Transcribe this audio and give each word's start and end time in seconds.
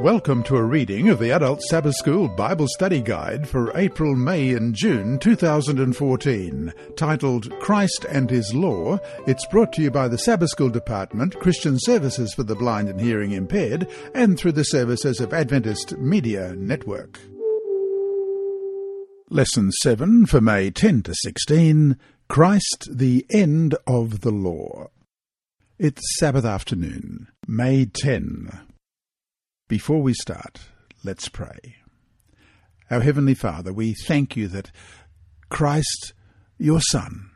Welcome 0.00 0.42
to 0.42 0.56
a 0.56 0.62
reading 0.62 1.08
of 1.08 1.18
the 1.18 1.30
Adult 1.30 1.62
Sabbath 1.62 1.94
School 1.94 2.28
Bible 2.28 2.66
Study 2.68 3.00
Guide 3.00 3.48
for 3.48 3.74
April, 3.74 4.14
May, 4.14 4.50
and 4.52 4.74
June 4.74 5.18
2014, 5.18 6.74
titled 6.96 7.58
Christ 7.60 8.04
and 8.04 8.28
His 8.28 8.52
Law. 8.52 8.98
It's 9.26 9.46
brought 9.46 9.72
to 9.72 9.82
you 9.82 9.90
by 9.90 10.08
the 10.08 10.18
Sabbath 10.18 10.50
School 10.50 10.68
Department, 10.68 11.40
Christian 11.40 11.78
Services 11.80 12.34
for 12.34 12.42
the 12.42 12.54
Blind 12.54 12.90
and 12.90 13.00
Hearing 13.00 13.32
Impaired, 13.32 13.88
and 14.14 14.38
through 14.38 14.52
the 14.52 14.64
services 14.64 15.18
of 15.18 15.32
Adventist 15.32 15.96
Media 15.96 16.54
Network. 16.54 17.18
Lesson 19.30 19.72
7 19.72 20.26
for 20.26 20.42
May 20.42 20.70
10 20.70 21.04
to 21.04 21.14
16 21.14 21.96
Christ, 22.28 22.88
the 22.90 23.24
End 23.30 23.74
of 23.86 24.20
the 24.20 24.30
Law. 24.30 24.90
It's 25.78 26.02
Sabbath 26.18 26.44
afternoon, 26.44 27.28
May 27.48 27.86
10. 27.86 28.65
Before 29.68 30.00
we 30.00 30.14
start, 30.14 30.60
let's 31.02 31.28
pray. 31.28 31.78
Our 32.88 33.00
Heavenly 33.00 33.34
Father, 33.34 33.72
we 33.72 33.94
thank 33.94 34.36
you 34.36 34.46
that 34.46 34.70
Christ, 35.48 36.12
your 36.56 36.80
Son, 36.80 37.32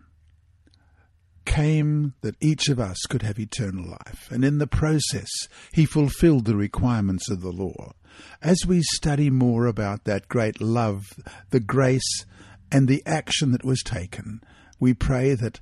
came 1.45 2.15
that 2.21 2.37
each 2.41 2.69
of 2.69 2.79
us 2.79 2.99
could 3.09 3.23
have 3.23 3.41
eternal 3.41 3.85
life, 3.85 4.31
and 4.31 4.45
in 4.45 4.59
the 4.59 4.69
process 4.69 5.29
he 5.73 5.85
fulfilled 5.85 6.45
the 6.45 6.55
requirements 6.55 7.29
of 7.29 7.41
the 7.41 7.51
law. 7.51 7.95
As 8.41 8.65
we 8.65 8.83
study 8.83 9.29
more 9.29 9.67
about 9.67 10.05
that 10.05 10.29
great 10.29 10.61
love, 10.61 11.07
the 11.51 11.59
grace, 11.59 12.27
and 12.71 12.87
the 12.87 13.03
action 13.05 13.51
that 13.51 13.65
was 13.65 13.83
taken, 13.83 14.41
we 14.79 14.95
pray 14.95 15.35
that 15.35 15.59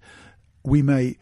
we 0.62 0.82
may 0.82 1.16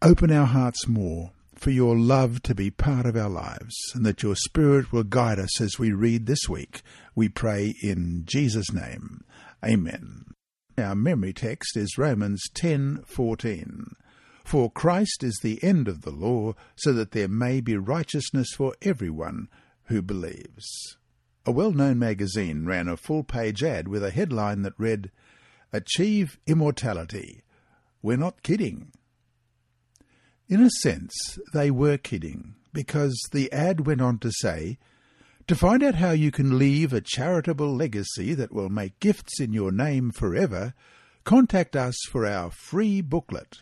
open 0.00 0.30
our 0.30 0.46
hearts 0.46 0.86
more 0.86 1.32
for 1.60 1.70
your 1.70 1.94
love 1.94 2.40
to 2.40 2.54
be 2.54 2.70
part 2.70 3.04
of 3.04 3.14
our 3.14 3.28
lives 3.28 3.76
and 3.94 4.04
that 4.06 4.22
your 4.22 4.34
Spirit 4.34 4.90
will 4.90 5.02
guide 5.02 5.38
us 5.38 5.60
as 5.60 5.78
we 5.78 5.92
read 5.92 6.24
this 6.24 6.48
week. 6.48 6.80
We 7.14 7.28
pray 7.28 7.74
in 7.82 8.22
Jesus' 8.24 8.72
name. 8.72 9.24
Amen. 9.62 10.24
Our 10.78 10.94
memory 10.94 11.34
text 11.34 11.76
is 11.76 11.98
Romans 11.98 12.42
10:14. 12.54 13.94
For 14.42 14.70
Christ 14.70 15.22
is 15.22 15.38
the 15.42 15.62
end 15.62 15.86
of 15.86 16.00
the 16.00 16.10
law, 16.10 16.54
so 16.76 16.94
that 16.94 17.10
there 17.10 17.28
may 17.28 17.60
be 17.60 17.76
righteousness 17.76 18.48
for 18.56 18.74
everyone 18.80 19.48
who 19.84 20.00
believes. 20.00 20.96
A 21.44 21.52
well-known 21.52 21.98
magazine 21.98 22.64
ran 22.64 22.88
a 22.88 22.96
full-page 22.96 23.62
ad 23.62 23.86
with 23.86 24.02
a 24.02 24.10
headline 24.10 24.62
that 24.62 24.72
read, 24.78 25.10
Achieve 25.74 26.38
immortality. 26.46 27.42
We're 28.00 28.16
not 28.16 28.42
kidding. 28.42 28.92
In 30.50 30.60
a 30.64 30.70
sense, 30.82 31.38
they 31.52 31.70
were 31.70 31.96
kidding, 31.96 32.56
because 32.72 33.16
the 33.30 33.52
ad 33.52 33.86
went 33.86 34.00
on 34.00 34.18
to 34.18 34.32
say, 34.32 34.78
To 35.46 35.54
find 35.54 35.80
out 35.80 35.94
how 35.94 36.10
you 36.10 36.32
can 36.32 36.58
leave 36.58 36.92
a 36.92 37.00
charitable 37.00 37.72
legacy 37.72 38.34
that 38.34 38.52
will 38.52 38.68
make 38.68 38.98
gifts 38.98 39.38
in 39.38 39.52
your 39.52 39.70
name 39.70 40.10
forever, 40.10 40.74
contact 41.22 41.76
us 41.76 41.94
for 42.10 42.26
our 42.26 42.50
free 42.50 43.00
booklet. 43.00 43.58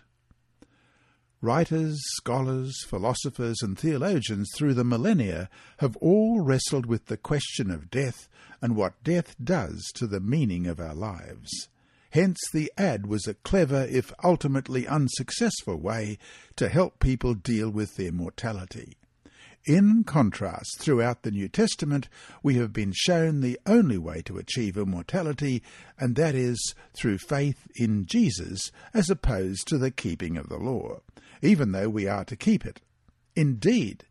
Writers, 1.42 2.00
scholars, 2.16 2.74
philosophers, 2.86 3.58
and 3.60 3.78
theologians 3.78 4.48
through 4.56 4.72
the 4.72 4.82
millennia 4.82 5.50
have 5.80 5.94
all 5.98 6.40
wrestled 6.40 6.86
with 6.86 7.08
the 7.08 7.18
question 7.18 7.70
of 7.70 7.90
death 7.90 8.30
and 8.62 8.74
what 8.74 9.04
death 9.04 9.36
does 9.44 9.92
to 9.96 10.06
the 10.06 10.20
meaning 10.20 10.66
of 10.66 10.80
our 10.80 10.94
lives. 10.94 11.68
Hence, 12.18 12.40
the 12.52 12.72
ad 12.76 13.06
was 13.06 13.28
a 13.28 13.34
clever, 13.34 13.86
if 13.88 14.12
ultimately 14.24 14.88
unsuccessful, 14.88 15.76
way 15.76 16.18
to 16.56 16.68
help 16.68 16.98
people 16.98 17.34
deal 17.34 17.70
with 17.70 17.94
their 17.94 18.10
mortality. 18.10 18.96
In 19.66 20.02
contrast, 20.02 20.80
throughout 20.80 21.22
the 21.22 21.30
New 21.30 21.48
Testament, 21.48 22.08
we 22.42 22.56
have 22.56 22.72
been 22.72 22.90
shown 22.92 23.40
the 23.40 23.56
only 23.66 23.98
way 23.98 24.20
to 24.22 24.36
achieve 24.36 24.76
immortality, 24.76 25.62
and 25.96 26.16
that 26.16 26.34
is 26.34 26.74
through 26.92 27.18
faith 27.18 27.68
in 27.76 28.04
Jesus, 28.04 28.72
as 28.92 29.08
opposed 29.08 29.68
to 29.68 29.78
the 29.78 29.92
keeping 29.92 30.36
of 30.36 30.48
the 30.48 30.58
law, 30.58 31.02
even 31.40 31.70
though 31.70 31.88
we 31.88 32.08
are 32.08 32.24
to 32.24 32.34
keep 32.34 32.66
it. 32.66 32.80
Indeed, 33.36 34.02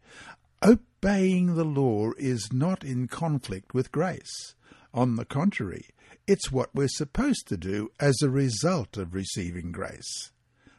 obeying 0.64 1.56
the 1.56 1.66
law 1.66 2.12
is 2.18 2.54
not 2.54 2.86
in 2.86 3.10
conflict 3.10 3.74
with 3.74 3.92
grace. 3.92 4.56
On 4.94 5.18
the 5.18 5.26
contrary, 5.26 5.88
it's 6.28 6.52
what 6.52 6.70
we're 6.76 6.90
supposed 6.90 7.48
to 7.48 7.58
do 7.58 7.90
as 8.00 8.22
a 8.22 8.30
result 8.30 8.98
of 8.98 9.16
receiving 9.16 9.72
grace. 9.72 10.32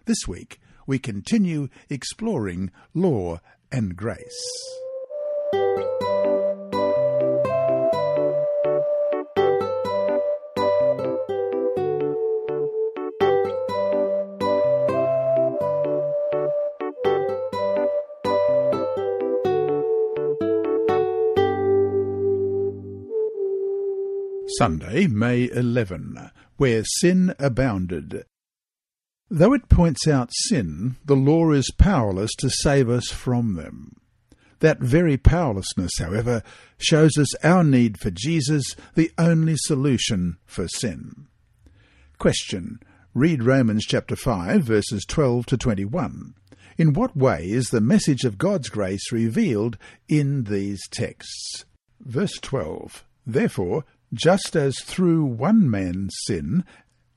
This 0.04 0.28
week, 0.28 0.60
we 0.86 0.98
continue 0.98 1.69
exploring 1.88 2.70
law 2.94 3.41
and 3.72 3.97
grace. 3.97 4.38
Sunday, 24.59 25.07
May 25.07 25.49
11, 25.49 26.33
where 26.57 26.83
sin 26.85 27.33
abounded. 27.39 28.25
Though 29.31 29.53
it 29.53 29.69
points 29.69 30.09
out 30.09 30.31
sin, 30.33 30.97
the 31.05 31.15
law 31.15 31.53
is 31.53 31.71
powerless 31.79 32.33
to 32.39 32.51
save 32.51 32.91
us 32.91 33.07
from 33.07 33.55
them. 33.55 33.95
That 34.59 34.81
very 34.81 35.17
powerlessness, 35.17 35.93
however, 36.01 36.43
shows 36.77 37.17
us 37.17 37.37
our 37.45 37.63
need 37.63 38.01
for 38.01 38.11
Jesus, 38.11 38.75
the 38.97 39.13
only 39.17 39.55
solution 39.57 40.39
for 40.45 40.67
sin. 40.67 41.29
Question. 42.19 42.81
Read 43.15 43.45
Romans 43.45 43.87
chapter 43.87 44.17
5, 44.17 44.65
verses 44.65 45.05
12 45.07 45.47
to 45.47 45.57
21. 45.57 46.35
In 46.77 46.95
what 46.95 47.17
way 47.17 47.45
is 47.49 47.67
the 47.67 47.81
message 47.81 48.25
of 48.25 48.39
God's 48.39 48.71
grace 48.71 49.13
revealed 49.13 49.79
in 50.09 50.45
these 50.45 50.81
texts? 50.91 51.65
Verse 52.01 52.35
12. 52.41 53.05
Therefore, 53.25 53.85
just 54.13 54.57
as 54.57 54.81
through 54.81 55.25
one 55.25 55.71
man's 55.71 56.15
sin 56.27 56.65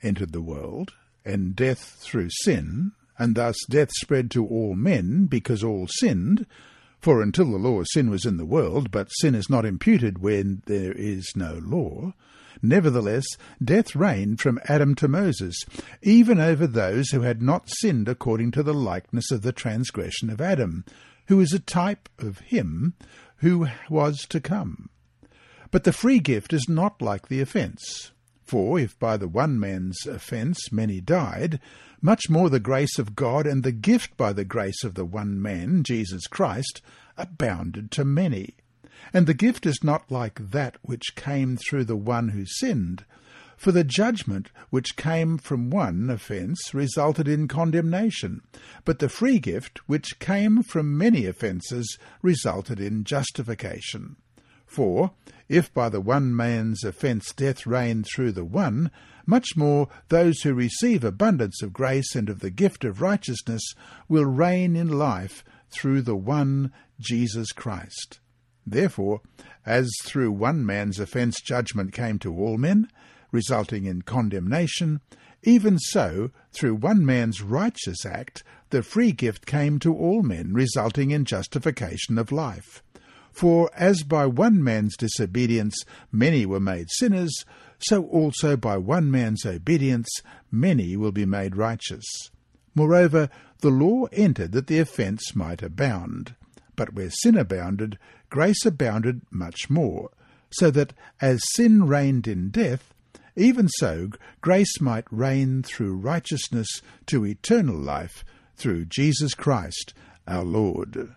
entered 0.02 0.32
the 0.32 0.42
world, 0.42 0.94
and 1.24 1.56
death 1.56 1.98
through 2.00 2.30
sin, 2.44 2.92
and 3.18 3.36
thus 3.36 3.58
death 3.70 3.92
spread 3.94 4.32
to 4.32 4.46
all 4.46 4.76
men 4.76 5.26
because 5.26 5.64
all 5.64 5.88
sinned, 5.88 6.46
for 7.00 7.22
until 7.22 7.52
the 7.52 7.58
law 7.58 7.84
sin 7.94 8.10
was 8.10 8.26
in 8.26 8.38
the 8.38 8.46
world, 8.46 8.92
but 8.92 9.12
sin 9.20 9.36
is 9.36 9.50
not 9.50 9.66
imputed 9.66 10.20
when 10.20 10.62
there 10.66 10.92
is 10.94 11.32
no 11.36 11.60
law. 11.64 12.14
Nevertheless, 12.62 13.26
death 13.64 13.96
reigned 13.96 14.40
from 14.40 14.60
Adam 14.68 14.94
to 14.96 15.08
Moses, 15.08 15.56
even 16.02 16.40
over 16.40 16.68
those 16.68 17.10
who 17.10 17.22
had 17.22 17.42
not 17.42 17.70
sinned 17.70 18.08
according 18.08 18.52
to 18.52 18.64
the 18.64 18.74
likeness 18.74 19.32
of 19.32 19.42
the 19.42 19.52
transgression 19.52 20.30
of 20.30 20.42
Adam, 20.42 20.86
who 21.28 21.40
is 21.40 21.54
a 21.54 21.60
type 21.60 22.08
of 22.20 22.40
him 22.40 22.94
who 23.38 23.68
was 23.90 24.26
to 24.30 24.40
come. 24.40 24.90
But 25.72 25.86
the 25.86 25.94
free 25.94 26.20
gift 26.20 26.52
is 26.52 26.68
not 26.68 27.02
like 27.02 27.30
the 27.30 27.40
offence. 27.40 28.12
For 28.44 28.78
if 28.78 29.00
by 29.00 29.16
the 29.16 29.30
one 29.30 29.58
man's 29.58 30.06
offence 30.06 30.70
many 30.72 31.00
died, 31.00 31.62
much 32.02 32.30
more 32.30 32.50
the 32.50 32.60
grace 32.60 33.00
of 33.00 33.16
God 33.16 33.48
and 33.48 33.64
the 33.64 33.72
gift 33.72 34.18
by 34.18 34.34
the 34.34 34.44
grace 34.44 34.84
of 34.84 34.96
the 34.96 35.06
one 35.06 35.42
man, 35.42 35.84
Jesus 35.84 36.28
Christ, 36.28 36.82
abounded 37.18 37.92
to 37.92 38.04
many. 38.04 38.56
And 39.14 39.28
the 39.28 39.34
gift 39.34 39.66
is 39.66 39.84
not 39.84 40.12
like 40.12 40.52
that 40.52 40.76
which 40.82 41.16
came 41.16 41.56
through 41.56 41.86
the 41.86 41.96
one 41.96 42.30
who 42.30 42.46
sinned. 42.46 43.06
For 43.56 43.72
the 43.72 43.86
judgment 43.86 44.50
which 44.72 44.98
came 44.98 45.38
from 45.38 45.70
one 45.70 46.10
offence 46.10 46.74
resulted 46.74 47.28
in 47.28 47.48
condemnation, 47.48 48.42
but 48.84 49.00
the 49.00 49.08
free 49.08 49.40
gift 49.40 49.88
which 49.88 50.20
came 50.20 50.64
from 50.64 50.98
many 50.98 51.26
offences 51.28 51.98
resulted 52.22 52.82
in 52.82 53.06
justification. 53.06 54.18
For 54.72 55.12
if 55.50 55.74
by 55.74 55.90
the 55.90 56.00
one 56.00 56.34
man's 56.34 56.86
offence 56.86 57.34
death 57.34 57.66
reigned 57.66 58.06
through 58.06 58.32
the 58.32 58.46
one, 58.46 58.90
much 59.26 59.58
more 59.58 59.90
those 60.08 60.44
who 60.44 60.54
receive 60.54 61.04
abundance 61.04 61.62
of 61.62 61.74
grace 61.74 62.16
and 62.16 62.30
of 62.30 62.40
the 62.40 62.52
gift 62.52 62.86
of 62.86 63.02
righteousness 63.02 63.62
will 64.08 64.24
reign 64.24 64.78
in 64.78 64.88
life 64.88 65.44
through 65.70 66.04
the 66.04 66.16
one 66.16 66.72
Jesus 67.02 67.52
Christ. 67.52 68.22
Therefore, 68.66 69.20
as 69.66 69.92
through 70.04 70.32
one 70.32 70.66
man's 70.66 71.00
offence 71.00 71.42
judgment 71.42 71.92
came 71.92 72.18
to 72.20 72.34
all 72.34 72.58
men, 72.58 72.88
resulting 73.34 73.84
in 73.84 74.04
condemnation, 74.04 75.02
even 75.44 75.80
so, 75.80 76.32
through 76.54 76.76
one 76.76 77.06
man's 77.06 77.42
righteous 77.42 78.06
act, 78.06 78.42
the 78.70 78.84
free 78.84 79.12
gift 79.12 79.46
came 79.46 79.80
to 79.80 79.94
all 79.94 80.24
men, 80.24 80.54
resulting 80.54 81.12
in 81.12 81.26
justification 81.26 82.18
of 82.18 82.32
life. 82.32 82.82
For 83.32 83.72
as 83.76 84.04
by 84.04 84.26
one 84.26 84.64
man's 84.64 84.96
disobedience 84.98 85.76
many 86.12 86.46
were 86.46 86.60
made 86.60 86.90
sinners, 86.92 87.46
so 87.80 88.04
also 88.06 88.58
by 88.58 88.78
one 88.78 89.10
man's 89.10 89.46
obedience 89.46 90.10
many 90.52 90.96
will 90.98 91.12
be 91.12 91.26
made 91.26 91.56
righteous. 91.56 92.06
Moreover, 92.76 93.30
the 93.60 93.70
law 93.70 94.06
entered 94.12 94.52
that 94.52 94.68
the 94.68 94.80
offence 94.80 95.36
might 95.36 95.62
abound. 95.62 96.36
but 96.76 96.94
where 96.94 97.12
sin 97.12 97.38
abounded, 97.38 98.00
grace 98.30 98.66
abounded 98.66 99.22
much 99.30 99.70
more, 99.70 100.10
so 100.52 100.72
that 100.72 100.94
as 101.22 101.40
sin 101.54 101.86
reigned 101.86 102.28
in 102.28 102.50
death, 102.50 102.92
even 103.36 103.68
so 103.78 104.10
grace 104.42 104.82
might 104.82 105.06
reign 105.12 105.62
through 105.62 105.96
righteousness 105.96 106.68
to 107.06 107.26
eternal 107.26 107.78
life 107.78 108.26
through 108.56 108.86
Jesus 108.86 109.34
Christ 109.34 109.94
our 110.28 110.44
Lord. 110.44 111.16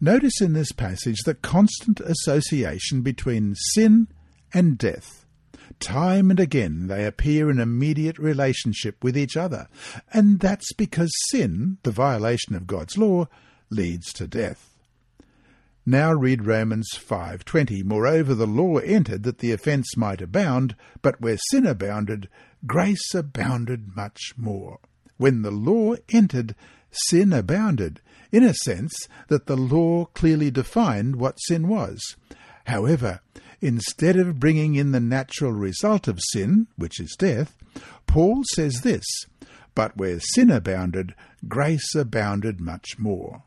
Notice 0.00 0.40
in 0.40 0.54
this 0.54 0.72
passage 0.72 1.18
the 1.26 1.34
constant 1.34 2.00
association 2.00 3.02
between 3.02 3.54
sin 3.54 4.08
and 4.54 4.78
death. 4.78 5.26
Time 5.78 6.30
and 6.30 6.40
again 6.40 6.86
they 6.86 7.04
appear 7.04 7.50
in 7.50 7.60
immediate 7.60 8.18
relationship 8.18 9.04
with 9.04 9.16
each 9.16 9.36
other, 9.36 9.68
and 10.12 10.40
that's 10.40 10.72
because 10.72 11.12
sin, 11.28 11.76
the 11.82 11.90
violation 11.90 12.54
of 12.54 12.66
God's 12.66 12.96
law, 12.96 13.28
leads 13.68 14.12
to 14.14 14.26
death. 14.26 14.78
Now 15.84 16.12
read 16.12 16.46
Romans 16.46 16.88
5:20. 16.94 17.82
Moreover 17.84 18.34
the 18.34 18.46
law 18.46 18.78
entered 18.78 19.22
that 19.24 19.38
the 19.38 19.52
offence 19.52 19.96
might 19.98 20.22
abound, 20.22 20.76
but 21.02 21.20
where 21.20 21.38
sin 21.50 21.66
abounded, 21.66 22.28
grace 22.66 23.14
abounded 23.14 23.94
much 23.94 24.32
more. 24.36 24.78
When 25.18 25.42
the 25.42 25.50
law 25.50 25.96
entered, 26.08 26.54
sin 26.90 27.32
abounded, 27.32 28.00
in 28.32 28.44
a 28.44 28.54
sense 28.54 28.92
that 29.28 29.46
the 29.46 29.56
law 29.56 30.06
clearly 30.06 30.50
defined 30.50 31.16
what 31.16 31.40
sin 31.40 31.68
was. 31.68 32.00
However, 32.66 33.20
instead 33.60 34.16
of 34.16 34.40
bringing 34.40 34.74
in 34.74 34.92
the 34.92 35.00
natural 35.00 35.52
result 35.52 36.08
of 36.08 36.20
sin, 36.32 36.66
which 36.76 37.00
is 37.00 37.16
death, 37.18 37.56
Paul 38.06 38.42
says 38.54 38.80
this, 38.82 39.04
But 39.74 39.96
where 39.96 40.20
sin 40.20 40.50
abounded, 40.50 41.14
grace 41.48 41.94
abounded 41.94 42.60
much 42.60 42.98
more. 42.98 43.44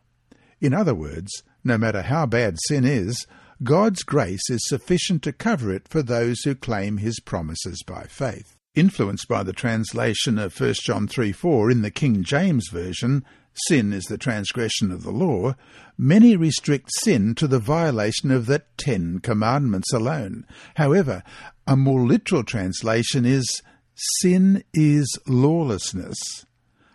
In 0.59 0.74
other 0.74 0.95
words, 0.95 1.44
no 1.63 1.77
matter 1.77 2.01
how 2.01 2.25
bad 2.25 2.57
sin 2.68 2.86
is, 2.86 3.25
God's 3.63 4.03
grace 4.03 4.50
is 4.50 4.68
sufficient 4.68 5.24
to 5.24 5.31
cover 5.31 5.71
it 5.71 5.88
for 5.88 6.01
those 6.01 6.41
who 6.41 6.56
claim 6.56 6.97
his 6.97 7.19
promises 7.19 7.81
by 7.86 8.03
faith. 8.03 8.57
Influenced 8.75 9.27
by 9.27 9.44
the 9.44 9.53
translation 9.53 10.39
of 10.39 10.59
1 10.59 10.74
John 10.83 11.07
3 11.07 11.31
4 11.31 11.71
in 11.71 11.81
the 11.81 11.91
King 11.91 12.24
James 12.24 12.68
Version, 12.71 13.24
sin 13.67 13.94
is 13.94 14.05
the 14.05 14.17
transgression 14.17 14.91
of 14.91 15.03
the 15.03 15.11
law, 15.11 15.55
many 15.97 16.35
restrict 16.35 16.89
sin 17.01 17.35
to 17.35 17.47
the 17.47 17.59
violation 17.59 18.31
of 18.31 18.45
the 18.45 18.63
Ten 18.77 19.19
Commandments 19.19 19.91
alone. 19.94 20.45
However, 20.75 21.23
a 21.67 21.75
more 21.75 22.01
literal 22.01 22.44
translation 22.44 23.25
is 23.25 23.61
sin 23.95 24.63
is 24.73 25.07
lawlessness, 25.27 26.45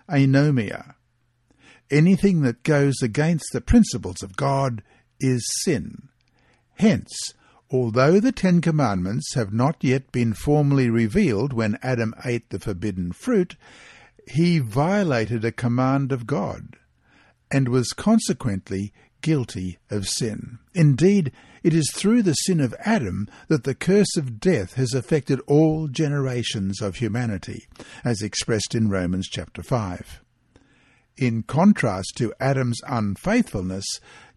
anomia. 0.08 0.94
Anything 1.90 2.43
that 2.43 2.64
goes 2.64 3.00
against 3.02 3.46
the 3.52 3.60
principles 3.60 4.22
of 4.22 4.37
God 4.37 4.82
is 5.20 5.43
sin. 5.62 6.08
Hence, 6.75 7.32
although 7.70 8.20
the 8.20 8.32
Ten 8.32 8.60
Commandments 8.60 9.34
have 9.34 9.52
not 9.52 9.76
yet 9.82 10.12
been 10.12 10.34
formally 10.34 10.90
revealed 10.90 11.52
when 11.52 11.78
Adam 11.82 12.14
ate 12.25 12.50
the 12.50 12.58
forbidden 12.58 13.12
fruit, 13.12 13.56
he 14.31 14.59
violated 14.59 15.45
a 15.45 15.53
command 15.53 16.13
of 16.13 16.27
God 16.27 16.77
and 17.51 17.69
was 17.69 17.93
consequently 17.93 18.93
guilty 19.21 19.79
of 19.91 20.09
sin. 20.09 20.59
Indeed, 20.75 21.33
it 21.63 21.75
is 21.75 21.91
through 21.95 22.23
the 22.23 22.35
sin 22.35 22.61
of 22.61 22.75
Adam 22.85 23.29
that 23.49 23.65
the 23.65 23.75
curse 23.75 24.17
of 24.17 24.39
death 24.41 24.75
has 24.75 24.95
affected 24.95 25.41
all 25.47 25.89
generations 25.89 26.81
of 26.81 26.97
humanity, 26.97 27.67
as 28.05 28.23
expressed 28.23 28.75
in 28.75 28.89
Romans 28.89 29.29
chapter 29.29 29.63
5. 29.63 30.23
In 31.17 31.43
contrast 31.43 32.13
to 32.17 32.33
Adam's 32.39 32.81
unfaithfulness, 32.87 33.85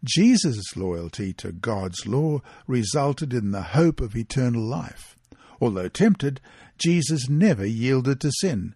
Jesus' 0.03 0.75
loyalty 0.75 1.31
to 1.33 1.51
God's 1.51 2.07
law 2.07 2.39
resulted 2.65 3.33
in 3.33 3.51
the 3.51 3.61
hope 3.61 4.01
of 4.01 4.15
eternal 4.15 4.63
life. 4.63 5.15
Although 5.59 5.89
tempted, 5.89 6.41
Jesus 6.79 7.29
never 7.29 7.65
yielded 7.65 8.19
to 8.21 8.31
sin, 8.39 8.73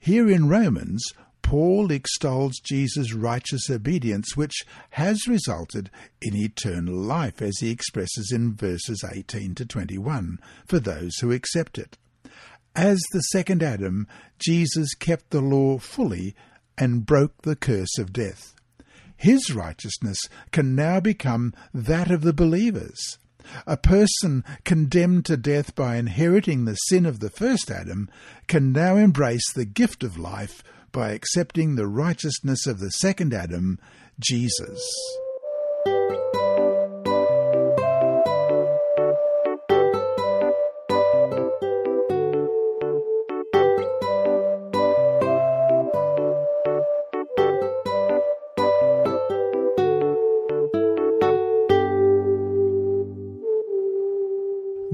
here 0.00 0.30
in 0.30 0.48
Romans, 0.48 1.04
Paul 1.42 1.90
extols 1.90 2.58
Jesus' 2.64 3.12
righteous 3.12 3.68
obedience, 3.68 4.34
which 4.34 4.64
has 4.90 5.28
resulted 5.28 5.90
in 6.22 6.34
eternal 6.34 6.94
life, 6.94 7.42
as 7.42 7.58
he 7.58 7.70
expresses 7.70 8.32
in 8.32 8.54
verses 8.54 9.04
18 9.12 9.54
to 9.56 9.66
21, 9.66 10.38
for 10.66 10.80
those 10.80 11.16
who 11.18 11.32
accept 11.32 11.76
it. 11.78 11.98
As 12.74 12.98
the 13.12 13.20
second 13.20 13.62
Adam, 13.62 14.06
Jesus 14.38 14.94
kept 14.94 15.30
the 15.30 15.42
law 15.42 15.78
fully 15.78 16.34
and 16.78 17.04
broke 17.04 17.42
the 17.42 17.56
curse 17.56 17.98
of 17.98 18.12
death. 18.12 18.54
His 19.16 19.54
righteousness 19.54 20.18
can 20.50 20.74
now 20.74 20.98
become 20.98 21.52
that 21.74 22.10
of 22.10 22.22
the 22.22 22.32
believers. 22.32 23.18
A 23.66 23.76
person 23.76 24.44
condemned 24.64 25.26
to 25.26 25.36
death 25.36 25.74
by 25.74 25.96
inheriting 25.96 26.64
the 26.64 26.74
sin 26.74 27.06
of 27.06 27.20
the 27.20 27.30
first 27.30 27.70
Adam 27.70 28.08
can 28.46 28.72
now 28.72 28.96
embrace 28.96 29.52
the 29.52 29.64
gift 29.64 30.02
of 30.02 30.18
life 30.18 30.62
by 30.92 31.10
accepting 31.10 31.74
the 31.74 31.86
righteousness 31.86 32.66
of 32.66 32.80
the 32.80 32.90
second 32.90 33.32
Adam, 33.32 33.78
Jesus. 34.18 34.80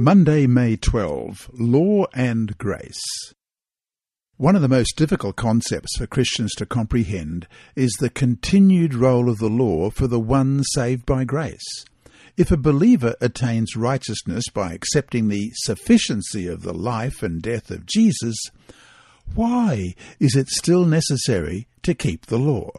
Monday, 0.06 0.46
May 0.46 0.76
12 0.76 1.50
Law 1.54 2.06
and 2.14 2.56
Grace. 2.58 3.02
One 4.36 4.54
of 4.54 4.62
the 4.62 4.68
most 4.68 4.96
difficult 4.96 5.34
concepts 5.34 5.96
for 5.98 6.06
Christians 6.06 6.52
to 6.58 6.64
comprehend 6.64 7.48
is 7.74 7.90
the 7.94 8.08
continued 8.08 8.94
role 8.94 9.28
of 9.28 9.38
the 9.38 9.48
law 9.48 9.90
for 9.90 10.06
the 10.06 10.20
one 10.20 10.62
saved 10.62 11.06
by 11.06 11.24
grace. 11.24 11.84
If 12.36 12.52
a 12.52 12.56
believer 12.56 13.16
attains 13.20 13.74
righteousness 13.74 14.44
by 14.54 14.74
accepting 14.74 15.26
the 15.26 15.50
sufficiency 15.54 16.46
of 16.46 16.62
the 16.62 16.72
life 16.72 17.24
and 17.24 17.42
death 17.42 17.72
of 17.72 17.84
Jesus, 17.84 18.36
why 19.34 19.94
is 20.20 20.36
it 20.36 20.46
still 20.50 20.84
necessary 20.84 21.66
to 21.82 21.94
keep 21.94 22.26
the 22.26 22.38
law? 22.38 22.70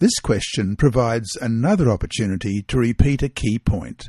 This 0.00 0.18
question 0.18 0.74
provides 0.74 1.36
another 1.40 1.88
opportunity 1.88 2.62
to 2.62 2.78
repeat 2.78 3.22
a 3.22 3.28
key 3.28 3.60
point. 3.60 4.08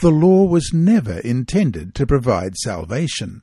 The 0.00 0.10
law 0.12 0.44
was 0.44 0.70
never 0.72 1.18
intended 1.18 1.92
to 1.96 2.06
provide 2.06 2.56
salvation. 2.56 3.42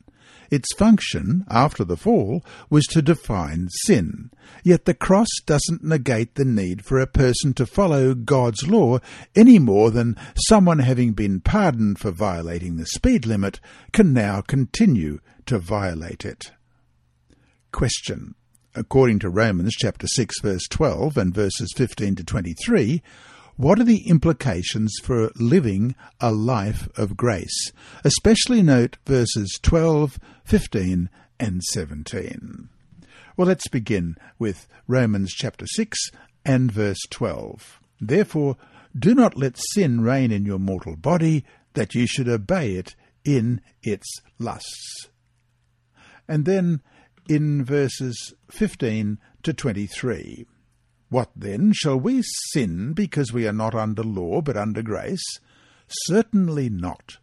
Its 0.50 0.72
function, 0.74 1.44
after 1.50 1.84
the 1.84 1.98
fall, 1.98 2.42
was 2.70 2.86
to 2.86 3.02
define 3.02 3.68
sin. 3.84 4.30
Yet 4.64 4.86
the 4.86 4.94
cross 4.94 5.28
doesn't 5.44 5.84
negate 5.84 6.34
the 6.34 6.46
need 6.46 6.82
for 6.82 6.98
a 6.98 7.06
person 7.06 7.52
to 7.54 7.66
follow 7.66 8.14
God's 8.14 8.66
law 8.66 9.00
any 9.34 9.58
more 9.58 9.90
than 9.90 10.16
someone 10.48 10.78
having 10.78 11.12
been 11.12 11.40
pardoned 11.40 11.98
for 11.98 12.10
violating 12.10 12.76
the 12.76 12.86
speed 12.86 13.26
limit 13.26 13.60
can 13.92 14.14
now 14.14 14.40
continue 14.40 15.18
to 15.44 15.58
violate 15.58 16.24
it. 16.24 16.52
Question. 17.70 18.34
According 18.74 19.18
to 19.20 19.30
Romans 19.30 19.74
chapter 19.74 20.06
6 20.06 20.40
verse 20.40 20.66
12 20.70 21.18
and 21.18 21.34
verses 21.34 21.72
15 21.76 22.16
to 22.16 22.24
23, 22.24 23.02
what 23.56 23.80
are 23.80 23.84
the 23.84 24.06
implications 24.08 24.94
for 25.02 25.30
living 25.36 25.94
a 26.20 26.30
life 26.30 26.88
of 26.98 27.16
grace? 27.16 27.72
Especially 28.04 28.62
note 28.62 28.98
verses 29.06 29.58
12, 29.62 30.18
15, 30.44 31.08
and 31.40 31.62
17. 31.62 32.68
Well, 33.36 33.48
let's 33.48 33.68
begin 33.68 34.16
with 34.38 34.66
Romans 34.86 35.32
chapter 35.32 35.66
6 35.66 35.98
and 36.44 36.70
verse 36.70 37.00
12. 37.10 37.80
Therefore, 38.00 38.56
do 38.98 39.14
not 39.14 39.36
let 39.36 39.58
sin 39.72 40.00
reign 40.00 40.32
in 40.32 40.44
your 40.46 40.58
mortal 40.58 40.96
body, 40.96 41.44
that 41.74 41.94
you 41.94 42.06
should 42.06 42.28
obey 42.28 42.72
it 42.72 42.94
in 43.24 43.60
its 43.82 44.06
lusts. 44.38 45.08
And 46.28 46.44
then 46.44 46.80
in 47.28 47.64
verses 47.64 48.34
15 48.50 49.18
to 49.42 49.52
23. 49.52 50.46
What 51.08 51.30
then? 51.36 51.72
Shall 51.72 51.98
we 51.98 52.22
sin 52.52 52.92
because 52.92 53.32
we 53.32 53.46
are 53.46 53.52
not 53.52 53.74
under 53.74 54.02
law 54.02 54.40
but 54.40 54.56
under 54.56 54.82
grace? 54.82 55.24
Certainly 55.86 56.70
not. 56.70 57.18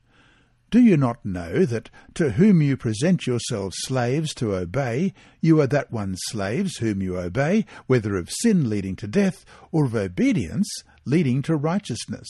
Do 0.71 0.79
you 0.79 0.95
not 0.95 1.23
know 1.25 1.65
that 1.65 1.89
to 2.15 2.31
whom 2.31 2.61
you 2.61 2.77
present 2.77 3.27
yourselves 3.27 3.75
slaves 3.79 4.33
to 4.35 4.55
obey, 4.55 5.13
you 5.41 5.59
are 5.59 5.67
that 5.67 5.91
one's 5.91 6.21
slaves 6.29 6.77
whom 6.77 7.01
you 7.01 7.17
obey, 7.17 7.65
whether 7.85 8.15
of 8.15 8.31
sin 8.31 8.69
leading 8.69 8.95
to 8.95 9.07
death, 9.07 9.45
or 9.71 9.85
of 9.85 9.95
obedience 9.95 10.67
leading 11.05 11.41
to 11.43 11.55
righteousness? 11.55 12.27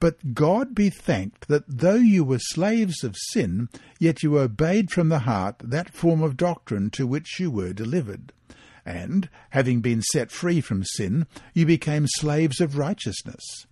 But 0.00 0.34
God 0.34 0.74
be 0.74 0.90
thanked 0.90 1.48
that 1.48 1.64
though 1.68 1.94
you 1.94 2.24
were 2.24 2.38
slaves 2.38 3.02
of 3.02 3.16
sin, 3.30 3.68
yet 3.98 4.22
you 4.22 4.38
obeyed 4.38 4.90
from 4.90 5.08
the 5.08 5.20
heart 5.20 5.56
that 5.60 5.94
form 5.94 6.22
of 6.22 6.36
doctrine 6.36 6.90
to 6.90 7.06
which 7.06 7.40
you 7.40 7.50
were 7.50 7.72
delivered 7.72 8.32
and, 8.88 9.28
having 9.50 9.80
been 9.80 10.00
set 10.00 10.30
free 10.30 10.62
from 10.62 10.82
sin, 10.82 11.26
you 11.52 11.66
became 11.66 12.06
slaves 12.06 12.58
of 12.58 12.78
righteousness. 12.78 13.66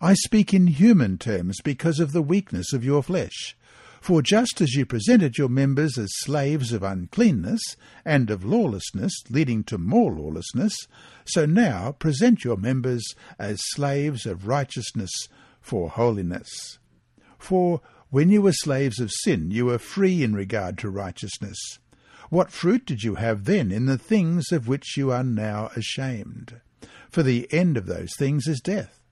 I 0.00 0.14
speak 0.14 0.54
in 0.54 0.68
human 0.68 1.18
terms 1.18 1.60
because 1.62 2.00
of 2.00 2.12
the 2.12 2.22
weakness 2.22 2.72
of 2.72 2.84
your 2.84 3.02
flesh. 3.02 3.56
For 4.00 4.22
just 4.22 4.60
as 4.60 4.74
you 4.74 4.84
presented 4.86 5.38
your 5.38 5.48
members 5.48 5.96
as 5.98 6.10
slaves 6.16 6.72
of 6.72 6.82
uncleanness 6.82 7.62
and 8.04 8.30
of 8.30 8.44
lawlessness, 8.44 9.12
leading 9.30 9.64
to 9.64 9.78
more 9.78 10.12
lawlessness, 10.12 10.76
so 11.26 11.46
now 11.46 11.92
present 11.92 12.44
your 12.44 12.56
members 12.56 13.04
as 13.38 13.60
slaves 13.72 14.26
of 14.26 14.46
righteousness 14.46 15.10
for 15.60 15.90
holiness. 15.90 16.78
For 17.38 17.80
when 18.10 18.30
you 18.30 18.42
were 18.42 18.52
slaves 18.52 19.00
of 19.00 19.10
sin, 19.10 19.50
you 19.50 19.66
were 19.66 19.78
free 19.78 20.22
in 20.22 20.34
regard 20.34 20.78
to 20.78 20.90
righteousness. 20.90 21.78
What 22.30 22.50
fruit 22.50 22.86
did 22.86 23.02
you 23.02 23.16
have 23.16 23.44
then 23.44 23.70
in 23.70 23.86
the 23.86 23.98
things 23.98 24.52
of 24.52 24.68
which 24.68 24.96
you 24.96 25.12
are 25.12 25.24
now 25.24 25.70
ashamed? 25.76 26.60
For 27.10 27.22
the 27.22 27.46
end 27.52 27.76
of 27.76 27.86
those 27.86 28.14
things 28.16 28.46
is 28.46 28.60
death. 28.60 29.02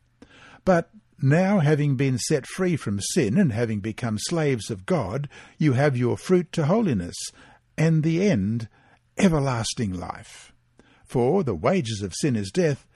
But 0.64 0.90
now, 1.24 1.60
having 1.60 1.94
been 1.94 2.18
set 2.18 2.46
free 2.46 2.76
from 2.76 3.00
sin 3.00 3.38
and 3.38 3.52
having 3.52 3.78
become 3.78 4.18
slaves 4.18 4.70
of 4.70 4.86
God, 4.86 5.28
you 5.56 5.74
have 5.74 5.96
your 5.96 6.16
fruit 6.16 6.50
to 6.52 6.66
holiness, 6.66 7.14
and 7.78 8.02
the 8.02 8.28
end, 8.28 8.68
everlasting 9.16 9.92
life. 9.92 10.52
For 11.04 11.44
the 11.44 11.54
wages 11.54 12.02
of 12.02 12.14
sin 12.14 12.34
is 12.34 12.50
death, 12.50 12.86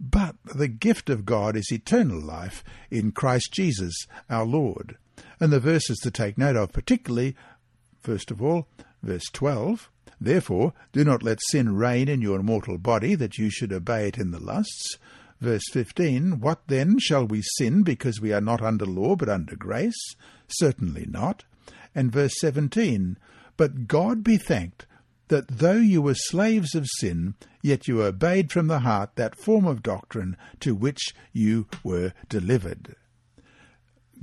but 0.00 0.36
the 0.54 0.68
gift 0.68 1.10
of 1.10 1.26
God 1.26 1.56
is 1.56 1.70
eternal 1.70 2.20
life 2.20 2.64
in 2.90 3.12
Christ 3.12 3.52
Jesus 3.52 3.94
our 4.30 4.46
Lord. 4.46 4.96
And 5.38 5.52
the 5.52 5.60
verses 5.60 5.98
to 5.98 6.10
take 6.10 6.38
note 6.38 6.56
of 6.56 6.72
particularly, 6.72 7.36
first 8.00 8.30
of 8.30 8.42
all, 8.42 8.66
verse 9.04 9.26
12, 9.32 9.90
Therefore 10.20 10.72
do 10.92 11.04
not 11.04 11.22
let 11.22 11.38
sin 11.50 11.76
reign 11.76 12.08
in 12.08 12.22
your 12.22 12.42
mortal 12.42 12.78
body, 12.78 13.14
that 13.14 13.38
you 13.38 13.50
should 13.50 13.72
obey 13.72 14.08
it 14.08 14.18
in 14.18 14.30
the 14.30 14.42
lusts. 14.42 14.96
Verse 15.40 15.68
15, 15.72 16.40
What 16.40 16.62
then 16.68 16.98
shall 16.98 17.26
we 17.26 17.42
sin 17.58 17.82
because 17.82 18.20
we 18.20 18.32
are 18.32 18.40
not 18.40 18.62
under 18.62 18.86
law 18.86 19.16
but 19.16 19.28
under 19.28 19.56
grace? 19.56 20.14
Certainly 20.48 21.06
not. 21.08 21.44
And 21.94 22.10
verse 22.10 22.34
17, 22.40 23.18
But 23.56 23.86
God 23.86 24.24
be 24.24 24.36
thanked 24.36 24.86
that 25.28 25.48
though 25.48 25.72
you 25.72 26.02
were 26.02 26.14
slaves 26.14 26.74
of 26.74 26.86
sin, 26.98 27.34
yet 27.62 27.88
you 27.88 28.02
obeyed 28.02 28.52
from 28.52 28.66
the 28.66 28.80
heart 28.80 29.10
that 29.16 29.36
form 29.36 29.66
of 29.66 29.82
doctrine 29.82 30.36
to 30.60 30.74
which 30.74 31.14
you 31.32 31.66
were 31.82 32.12
delivered. 32.28 32.96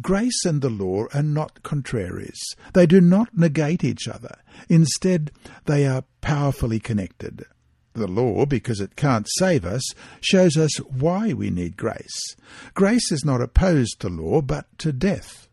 Grace 0.02 0.46
and 0.46 0.62
the 0.62 0.70
law 0.70 1.06
are 1.14 1.24
not 1.24 1.64
contraries. 1.64 2.40
They 2.74 2.86
do 2.86 3.02
not 3.02 3.38
negate 3.38 3.84
each 3.84 4.08
other. 4.08 4.36
Instead, 4.70 5.32
they 5.66 5.86
are 5.86 6.06
powerfully 6.22 6.80
connected. 6.80 7.46
The 7.94 8.08
law, 8.08 8.46
because 8.46 8.80
it 8.80 8.96
can't 8.96 9.28
save 9.38 9.66
us, 9.66 9.84
shows 10.22 10.56
us 10.56 10.78
why 10.78 11.34
we 11.34 11.50
need 11.50 11.76
grace. 11.76 12.36
Grace 12.74 13.12
is 13.12 13.26
not 13.26 13.42
opposed 13.42 14.00
to 14.00 14.10
law, 14.10 14.42
but 14.42 14.66
to 14.80 14.94
death. 14.94 15.50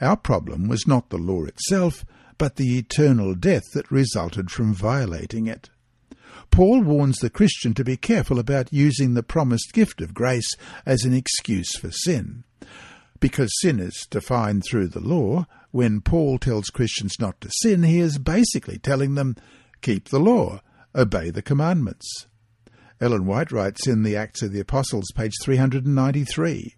Our 0.00 0.16
problem 0.16 0.66
was 0.66 0.86
not 0.86 1.10
the 1.10 1.18
law 1.18 1.44
itself, 1.44 2.04
but 2.38 2.56
the 2.56 2.78
eternal 2.78 3.34
death 3.34 3.64
that 3.74 3.90
resulted 3.90 4.50
from 4.50 4.74
violating 4.74 5.46
it. 5.46 5.70
Paul 6.50 6.82
warns 6.82 7.18
the 7.18 7.30
Christian 7.30 7.74
to 7.74 7.84
be 7.84 7.96
careful 7.96 8.38
about 8.38 8.72
using 8.72 9.14
the 9.14 9.22
promised 9.22 9.72
gift 9.72 10.00
of 10.00 10.14
grace 10.14 10.50
as 10.84 11.04
an 11.04 11.14
excuse 11.14 11.76
for 11.76 11.92
sin. 11.92 12.42
Because 13.20 13.50
sin 13.60 13.78
is 13.78 14.06
defined 14.10 14.64
through 14.64 14.88
the 14.88 15.00
law, 15.00 15.46
when 15.70 16.00
Paul 16.00 16.38
tells 16.38 16.66
Christians 16.66 17.16
not 17.20 17.40
to 17.42 17.50
sin, 17.62 17.82
he 17.82 18.00
is 18.00 18.18
basically 18.18 18.78
telling 18.78 19.14
them, 19.14 19.36
keep 19.82 20.08
the 20.08 20.18
law, 20.18 20.60
obey 20.94 21.30
the 21.30 21.42
commandments. 21.42 22.26
Ellen 23.00 23.26
White 23.26 23.52
writes 23.52 23.86
in 23.86 24.02
the 24.02 24.16
Acts 24.16 24.42
of 24.42 24.52
the 24.52 24.60
Apostles, 24.60 25.06
page 25.14 25.32
393 25.42 26.74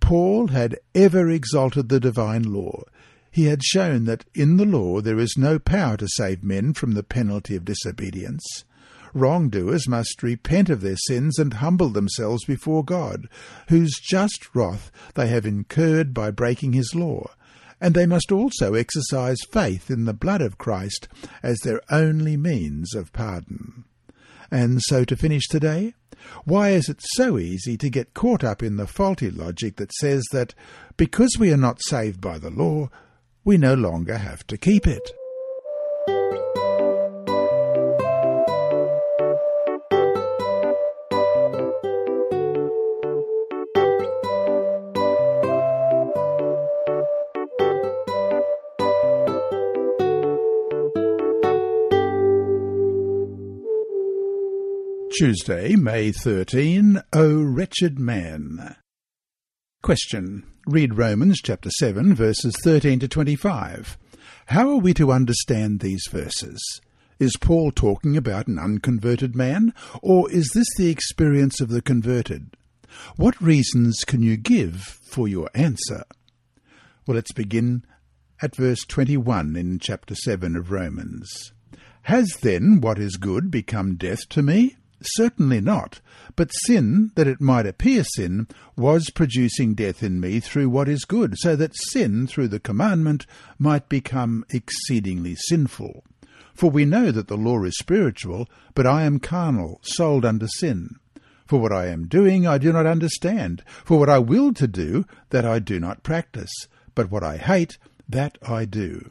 Paul 0.00 0.48
had 0.48 0.76
ever 0.94 1.30
exalted 1.30 1.88
the 1.88 2.00
divine 2.00 2.42
law. 2.42 2.82
He 3.30 3.44
had 3.46 3.64
shown 3.64 4.04
that 4.04 4.24
in 4.34 4.56
the 4.56 4.66
law 4.66 5.00
there 5.00 5.18
is 5.18 5.34
no 5.36 5.58
power 5.58 5.96
to 5.96 6.08
save 6.08 6.44
men 6.44 6.74
from 6.74 6.92
the 6.92 7.02
penalty 7.02 7.56
of 7.56 7.64
disobedience. 7.64 8.64
Wrongdoers 9.14 9.88
must 9.88 10.22
repent 10.22 10.68
of 10.68 10.80
their 10.80 10.96
sins 10.96 11.38
and 11.38 11.54
humble 11.54 11.88
themselves 11.88 12.44
before 12.44 12.84
God, 12.84 13.28
whose 13.68 13.98
just 14.02 14.54
wrath 14.54 14.90
they 15.14 15.28
have 15.28 15.46
incurred 15.46 16.12
by 16.12 16.30
breaking 16.30 16.72
his 16.72 16.94
law 16.94 17.30
and 17.80 17.94
they 17.94 18.06
must 18.06 18.32
also 18.32 18.72
exercise 18.72 19.36
faith 19.50 19.90
in 19.90 20.06
the 20.06 20.14
blood 20.14 20.40
of 20.40 20.56
Christ 20.56 21.06
as 21.42 21.58
their 21.58 21.82
only 21.90 22.34
means 22.34 22.94
of 22.94 23.12
pardon. 23.12 23.84
And 24.50 24.80
so 24.82 25.04
to 25.04 25.16
finish 25.16 25.46
today, 25.48 25.94
why 26.44 26.70
is 26.70 26.88
it 26.88 27.02
so 27.14 27.38
easy 27.38 27.76
to 27.76 27.90
get 27.90 28.14
caught 28.14 28.42
up 28.42 28.62
in 28.62 28.76
the 28.76 28.86
faulty 28.86 29.30
logic 29.30 29.76
that 29.76 29.92
says 29.92 30.24
that 30.32 30.54
because 30.96 31.36
we 31.38 31.52
are 31.52 31.58
not 31.58 31.82
saved 31.82 32.20
by 32.20 32.38
the 32.38 32.50
law, 32.50 32.88
we 33.44 33.58
no 33.58 33.74
longer 33.74 34.16
have 34.16 34.46
to 34.46 34.56
keep 34.56 34.86
it? 34.86 35.10
Tuesday, 55.16 55.76
May 55.76 56.10
13, 56.10 57.00
O 57.12 57.40
wretched 57.40 58.00
man. 58.00 58.74
Question. 59.80 60.42
Read 60.66 60.98
Romans 60.98 61.40
chapter 61.40 61.70
7, 61.78 62.16
verses 62.16 62.56
13 62.64 62.98
to 62.98 63.06
25. 63.06 63.96
How 64.46 64.68
are 64.70 64.78
we 64.78 64.92
to 64.94 65.12
understand 65.12 65.78
these 65.78 66.02
verses? 66.10 66.60
Is 67.20 67.36
Paul 67.40 67.70
talking 67.70 68.16
about 68.16 68.48
an 68.48 68.58
unconverted 68.58 69.36
man, 69.36 69.72
or 70.02 70.28
is 70.32 70.50
this 70.52 70.66
the 70.76 70.90
experience 70.90 71.60
of 71.60 71.68
the 71.68 71.82
converted? 71.82 72.56
What 73.14 73.40
reasons 73.40 74.00
can 74.04 74.20
you 74.20 74.36
give 74.36 74.80
for 74.80 75.28
your 75.28 75.48
answer? 75.54 76.02
Well, 77.06 77.14
let's 77.14 77.32
begin 77.32 77.84
at 78.42 78.56
verse 78.56 78.84
21 78.88 79.54
in 79.54 79.78
chapter 79.78 80.16
7 80.16 80.56
of 80.56 80.72
Romans. 80.72 81.52
Has 82.02 82.38
then 82.42 82.80
what 82.80 82.98
is 82.98 83.16
good 83.16 83.52
become 83.52 83.94
death 83.94 84.28
to 84.30 84.42
me? 84.42 84.74
Certainly 85.04 85.60
not. 85.60 86.00
But 86.36 86.50
sin, 86.66 87.12
that 87.14 87.26
it 87.26 87.40
might 87.40 87.66
appear 87.66 88.04
sin, 88.04 88.48
was 88.76 89.10
producing 89.10 89.74
death 89.74 90.02
in 90.02 90.20
me 90.20 90.40
through 90.40 90.68
what 90.68 90.88
is 90.88 91.04
good, 91.04 91.34
so 91.38 91.54
that 91.56 91.76
sin, 91.76 92.26
through 92.26 92.48
the 92.48 92.60
commandment, 92.60 93.26
might 93.58 93.88
become 93.88 94.44
exceedingly 94.50 95.36
sinful. 95.36 96.04
For 96.54 96.70
we 96.70 96.84
know 96.84 97.10
that 97.10 97.28
the 97.28 97.36
law 97.36 97.62
is 97.64 97.76
spiritual, 97.78 98.48
but 98.74 98.86
I 98.86 99.02
am 99.02 99.18
carnal, 99.18 99.80
sold 99.82 100.24
under 100.24 100.46
sin. 100.46 100.96
For 101.46 101.60
what 101.60 101.72
I 101.72 101.86
am 101.86 102.06
doing 102.06 102.46
I 102.46 102.58
do 102.58 102.72
not 102.72 102.86
understand. 102.86 103.62
For 103.84 103.98
what 103.98 104.08
I 104.08 104.18
will 104.18 104.54
to 104.54 104.66
do, 104.66 105.04
that 105.30 105.44
I 105.44 105.58
do 105.58 105.78
not 105.78 106.02
practice. 106.02 106.52
But 106.94 107.10
what 107.10 107.22
I 107.22 107.36
hate, 107.36 107.76
that 108.08 108.38
I 108.42 108.64
do. 108.64 109.10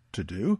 to 0.13 0.23
do, 0.23 0.59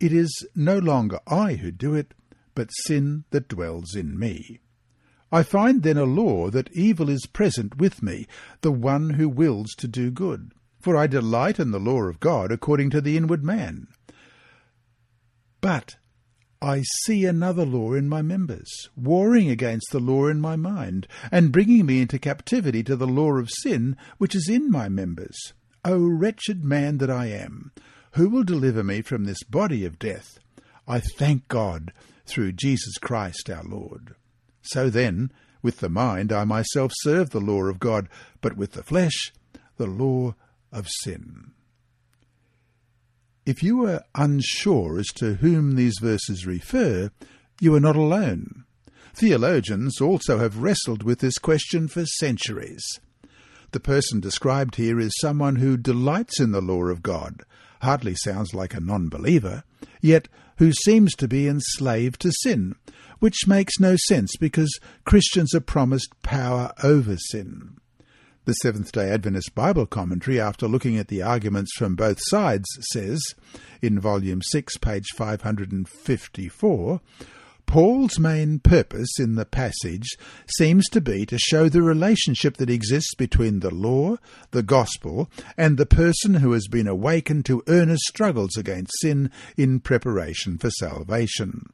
it 0.00 0.12
is 0.12 0.46
no 0.54 0.78
longer 0.78 1.20
I 1.26 1.54
who 1.54 1.70
do 1.70 1.94
it, 1.94 2.14
but 2.54 2.70
sin 2.86 3.24
that 3.30 3.48
dwells 3.48 3.94
in 3.94 4.18
me. 4.18 4.60
I 5.30 5.42
find 5.42 5.82
then 5.82 5.96
a 5.96 6.04
law 6.04 6.50
that 6.50 6.72
evil 6.72 7.08
is 7.08 7.26
present 7.26 7.78
with 7.78 8.02
me, 8.02 8.26
the 8.60 8.72
one 8.72 9.10
who 9.10 9.28
wills 9.28 9.70
to 9.78 9.88
do 9.88 10.10
good. 10.10 10.52
For 10.80 10.96
I 10.96 11.06
delight 11.06 11.58
in 11.58 11.70
the 11.70 11.80
law 11.80 12.02
of 12.02 12.20
God 12.20 12.52
according 12.52 12.90
to 12.90 13.00
the 13.00 13.16
inward 13.16 13.42
man. 13.42 13.86
But 15.60 15.96
I 16.60 16.82
see 17.04 17.24
another 17.24 17.64
law 17.64 17.94
in 17.94 18.08
my 18.08 18.20
members, 18.20 18.90
warring 18.94 19.48
against 19.48 19.86
the 19.90 20.00
law 20.00 20.26
in 20.26 20.40
my 20.40 20.56
mind, 20.56 21.08
and 21.30 21.50
bringing 21.50 21.86
me 21.86 22.00
into 22.02 22.18
captivity 22.18 22.82
to 22.84 22.94
the 22.94 23.06
law 23.06 23.32
of 23.32 23.50
sin 23.50 23.96
which 24.18 24.34
is 24.34 24.48
in 24.48 24.70
my 24.70 24.88
members. 24.88 25.54
O 25.84 25.98
wretched 25.98 26.64
man 26.64 26.98
that 26.98 27.10
I 27.10 27.26
am! 27.26 27.72
Who 28.12 28.28
will 28.28 28.44
deliver 28.44 28.82
me 28.82 29.02
from 29.02 29.24
this 29.24 29.42
body 29.42 29.84
of 29.84 29.98
death? 29.98 30.38
I 30.86 31.00
thank 31.00 31.48
God 31.48 31.92
through 32.26 32.52
Jesus 32.52 32.98
Christ 32.98 33.48
our 33.48 33.64
Lord. 33.64 34.14
So 34.62 34.90
then, 34.90 35.32
with 35.62 35.80
the 35.80 35.88
mind 35.88 36.32
I 36.32 36.44
myself 36.44 36.92
serve 36.96 37.30
the 37.30 37.40
law 37.40 37.64
of 37.64 37.80
God, 37.80 38.08
but 38.40 38.56
with 38.56 38.72
the 38.72 38.82
flesh 38.82 39.32
the 39.76 39.86
law 39.86 40.34
of 40.70 40.88
sin. 40.88 41.52
If 43.44 43.62
you 43.62 43.84
are 43.86 44.04
unsure 44.14 44.98
as 44.98 45.08
to 45.14 45.34
whom 45.34 45.74
these 45.74 45.98
verses 46.00 46.46
refer, 46.46 47.10
you 47.60 47.74
are 47.74 47.80
not 47.80 47.96
alone. 47.96 48.64
Theologians 49.14 50.00
also 50.00 50.38
have 50.38 50.62
wrestled 50.62 51.02
with 51.02 51.18
this 51.18 51.38
question 51.38 51.88
for 51.88 52.04
centuries. 52.06 52.84
The 53.72 53.80
person 53.80 54.20
described 54.20 54.76
here 54.76 55.00
is 55.00 55.12
someone 55.20 55.56
who 55.56 55.76
delights 55.76 56.40
in 56.40 56.52
the 56.52 56.62
law 56.62 56.84
of 56.84 57.02
God, 57.02 57.42
hardly 57.82 58.14
sounds 58.14 58.54
like 58.54 58.74
a 58.74 58.80
non 58.80 59.08
believer, 59.08 59.64
yet 60.00 60.28
who 60.56 60.72
seems 60.72 61.14
to 61.16 61.28
be 61.28 61.48
enslaved 61.48 62.20
to 62.20 62.32
sin, 62.42 62.74
which 63.18 63.46
makes 63.46 63.78
no 63.78 63.96
sense 64.06 64.36
because 64.36 64.78
Christians 65.04 65.54
are 65.54 65.60
promised 65.60 66.10
power 66.22 66.72
over 66.82 67.16
sin. 67.16 67.76
The 68.44 68.54
Seventh 68.54 68.90
day 68.90 69.10
Adventist 69.10 69.54
Bible 69.54 69.86
Commentary, 69.86 70.40
after 70.40 70.66
looking 70.66 70.96
at 70.96 71.08
the 71.08 71.22
arguments 71.22 71.72
from 71.76 71.94
both 71.94 72.18
sides, 72.22 72.66
says, 72.92 73.22
in 73.80 74.00
Volume 74.00 74.42
6, 74.42 74.78
page 74.78 75.06
554, 75.14 77.00
Paul's 77.66 78.18
main 78.18 78.58
purpose 78.58 79.18
in 79.18 79.34
the 79.34 79.46
passage 79.46 80.16
seems 80.58 80.88
to 80.90 81.00
be 81.00 81.24
to 81.26 81.38
show 81.38 81.68
the 81.68 81.82
relationship 81.82 82.58
that 82.58 82.70
exists 82.70 83.14
between 83.14 83.60
the 83.60 83.74
law, 83.74 84.16
the 84.50 84.62
gospel, 84.62 85.30
and 85.56 85.78
the 85.78 85.86
person 85.86 86.34
who 86.34 86.52
has 86.52 86.66
been 86.68 86.86
awakened 86.86 87.46
to 87.46 87.62
earnest 87.68 88.02
struggles 88.02 88.56
against 88.56 88.92
sin 89.00 89.30
in 89.56 89.80
preparation 89.80 90.58
for 90.58 90.70
salvation. 90.70 91.72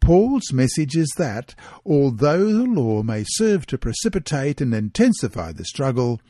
Paul's 0.00 0.52
message 0.52 0.96
is 0.96 1.12
that, 1.18 1.54
although 1.84 2.52
the 2.52 2.64
law 2.64 3.02
may 3.02 3.24
serve 3.26 3.66
to 3.66 3.78
precipitate 3.78 4.60
and 4.60 4.74
intensify 4.74 5.52
the 5.52 5.64
struggle, 5.64 6.20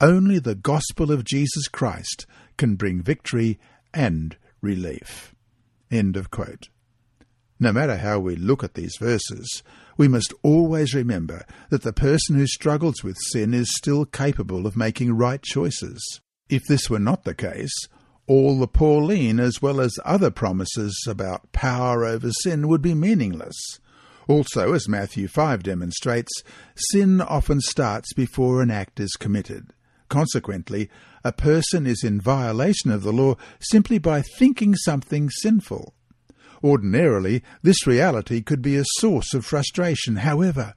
only 0.00 0.38
the 0.38 0.54
gospel 0.54 1.10
of 1.10 1.24
Jesus 1.24 1.66
Christ 1.68 2.26
can 2.56 2.76
bring 2.76 3.02
victory 3.02 3.58
and 3.92 4.36
relief. 4.60 5.34
End 5.90 6.16
of 6.16 6.30
quote. 6.30 6.68
No 7.60 7.72
matter 7.72 7.96
how 7.96 8.20
we 8.20 8.36
look 8.36 8.62
at 8.62 8.74
these 8.74 8.96
verses, 8.98 9.62
we 9.96 10.06
must 10.06 10.32
always 10.42 10.94
remember 10.94 11.44
that 11.70 11.82
the 11.82 11.92
person 11.92 12.36
who 12.36 12.46
struggles 12.46 13.02
with 13.02 13.16
sin 13.32 13.52
is 13.52 13.74
still 13.76 14.04
capable 14.04 14.66
of 14.66 14.76
making 14.76 15.16
right 15.16 15.42
choices. 15.42 16.20
If 16.48 16.64
this 16.66 16.88
were 16.88 17.00
not 17.00 17.24
the 17.24 17.34
case, 17.34 17.74
all 18.28 18.58
the 18.58 18.68
Pauline 18.68 19.40
as 19.40 19.60
well 19.60 19.80
as 19.80 19.98
other 20.04 20.30
promises 20.30 20.94
about 21.08 21.50
power 21.50 22.04
over 22.04 22.30
sin 22.30 22.68
would 22.68 22.80
be 22.80 22.94
meaningless. 22.94 23.56
Also, 24.28 24.74
as 24.74 24.88
Matthew 24.88 25.26
5 25.26 25.62
demonstrates, 25.62 26.30
sin 26.76 27.20
often 27.20 27.60
starts 27.60 28.12
before 28.12 28.62
an 28.62 28.70
act 28.70 29.00
is 29.00 29.16
committed. 29.18 29.72
Consequently, 30.08 30.90
a 31.24 31.32
person 31.32 31.86
is 31.86 32.04
in 32.04 32.20
violation 32.20 32.90
of 32.90 33.02
the 33.02 33.12
law 33.12 33.36
simply 33.58 33.98
by 33.98 34.22
thinking 34.22 34.76
something 34.76 35.28
sinful. 35.30 35.94
Ordinarily, 36.62 37.42
this 37.62 37.86
reality 37.86 38.42
could 38.42 38.62
be 38.62 38.76
a 38.76 38.84
source 38.98 39.34
of 39.34 39.46
frustration. 39.46 40.16
However, 40.16 40.74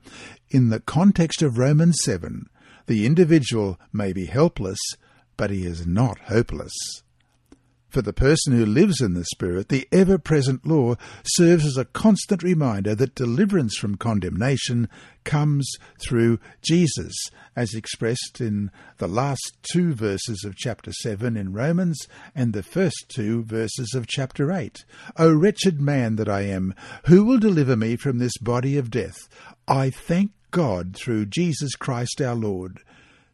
in 0.50 0.70
the 0.70 0.80
context 0.80 1.42
of 1.42 1.58
Romans 1.58 2.00
7, 2.04 2.48
the 2.88 3.06
individual 3.06 3.80
may 3.92 4.14
be 4.14 4.26
helpless, 4.26 4.80
but 5.38 5.50
he 5.50 5.66
is 5.66 5.88
not 5.88 6.20
hopeless. 6.26 6.74
For 7.92 8.02
the 8.02 8.14
person 8.14 8.54
who 8.54 8.66
lives 8.66 9.02
in 9.02 9.16
the 9.16 9.26
Spirit, 9.26 9.68
the 9.68 9.86
ever 9.92 10.18
present 10.18 10.66
law 10.66 10.96
serves 11.26 11.66
as 11.66 11.76
a 11.76 11.84
constant 11.84 12.42
reminder 12.42 12.96
that 12.96 13.16
deliverance 13.16 13.76
from 13.76 13.98
condemnation 13.98 14.88
comes 15.26 15.70
through 16.00 16.40
Jesus, 16.62 17.14
as 17.54 17.74
expressed 17.74 18.40
in 18.40 18.72
the 19.00 19.10
last 19.10 19.58
two 19.62 19.94
verses 19.94 20.46
of 20.46 20.56
chapter 20.56 20.94
7 20.94 21.36
in 21.36 21.52
Romans 21.52 22.08
and 22.34 22.54
the 22.54 22.64
first 22.64 23.10
two 23.10 23.44
verses 23.44 23.94
of 23.94 24.08
chapter 24.08 24.54
8. 24.54 24.86
O 25.18 25.30
wretched 25.34 25.82
man 25.82 26.16
that 26.16 26.30
I 26.30 26.44
am, 26.44 26.74
who 27.08 27.25
will 27.25 27.40
deliver 27.40 27.75
me 27.75 27.98
from 27.98 28.20
this 28.20 28.38
body 28.38 28.77
of 28.77 28.90
death? 28.90 29.27
I 29.68 29.90
thank 29.90 30.32
God 30.51 30.96
through 30.96 31.25
Jesus 31.25 31.75
Christ 31.75 32.22
our 32.22 32.36
Lord. 32.36 32.80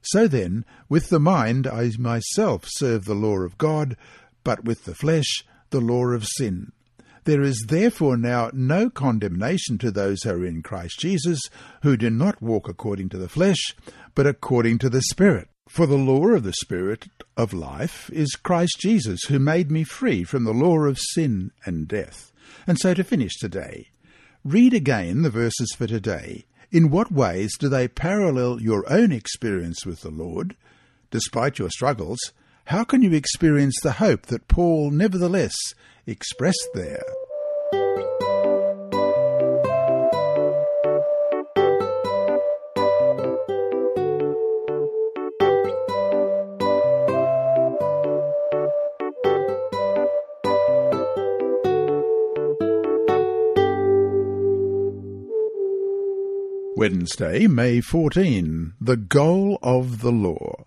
So 0.01 0.27
then, 0.27 0.65
with 0.89 1.09
the 1.09 1.19
mind 1.19 1.67
I 1.67 1.91
myself 1.99 2.63
serve 2.65 3.05
the 3.05 3.13
law 3.13 3.39
of 3.39 3.57
God, 3.59 3.95
but 4.47 4.63
with 4.63 4.85
the 4.85 4.95
flesh 4.95 5.43
the 5.71 5.81
law 5.81 6.05
of 6.05 6.25
sin. 6.25 6.71
There 7.25 7.41
is 7.41 7.65
therefore 7.67 8.15
now 8.15 8.49
no 8.53 8.89
condemnation 8.89 9.77
to 9.79 9.91
those 9.91 10.23
who 10.23 10.29
are 10.29 10.45
in 10.45 10.63
Christ 10.63 11.01
Jesus, 11.01 11.41
who 11.83 11.97
do 11.97 12.09
not 12.09 12.41
walk 12.41 12.69
according 12.69 13.09
to 13.09 13.17
the 13.17 13.27
flesh, 13.27 13.75
but 14.15 14.25
according 14.25 14.77
to 14.77 14.89
the 14.89 15.01
Spirit. 15.01 15.49
For 15.67 15.85
the 15.85 15.97
law 15.97 16.27
of 16.27 16.43
the 16.43 16.53
Spirit 16.53 17.09
of 17.35 17.51
life 17.51 18.09
is 18.13 18.37
Christ 18.41 18.77
Jesus, 18.79 19.19
who 19.27 19.37
made 19.37 19.69
me 19.69 19.83
free 19.83 20.23
from 20.23 20.45
the 20.45 20.53
law 20.53 20.77
of 20.85 20.97
sin 20.97 21.51
and 21.65 21.85
death. 21.85 22.31
And 22.65 22.79
so 22.79 22.93
to 22.93 23.03
finish 23.03 23.35
today, 23.35 23.89
read 24.45 24.73
again 24.73 25.23
the 25.23 25.29
verses 25.29 25.75
for 25.77 25.87
today. 25.87 26.45
In 26.71 26.89
what 26.89 27.11
ways 27.11 27.57
do 27.59 27.67
they 27.67 27.89
parallel 27.89 28.61
your 28.61 28.89
own 28.89 29.11
experience 29.11 29.85
with 29.85 30.03
the 30.03 30.09
Lord? 30.09 30.55
Despite 31.11 31.59
your 31.59 31.69
struggles, 31.69 32.31
how 32.67 32.83
can 32.83 33.01
you 33.01 33.13
experience 33.13 33.75
the 33.81 33.93
hope 33.93 34.23
that 34.23 34.49
Paul 34.49 34.91
nevertheless 34.91 35.55
expressed 36.05 36.67
there? 36.73 37.01
Wednesday, 56.75 57.47
May 57.47 57.79
14. 57.79 58.73
The 58.81 58.97
Goal 58.97 59.57
of 59.63 60.01
the 60.01 60.11
Law. 60.11 60.65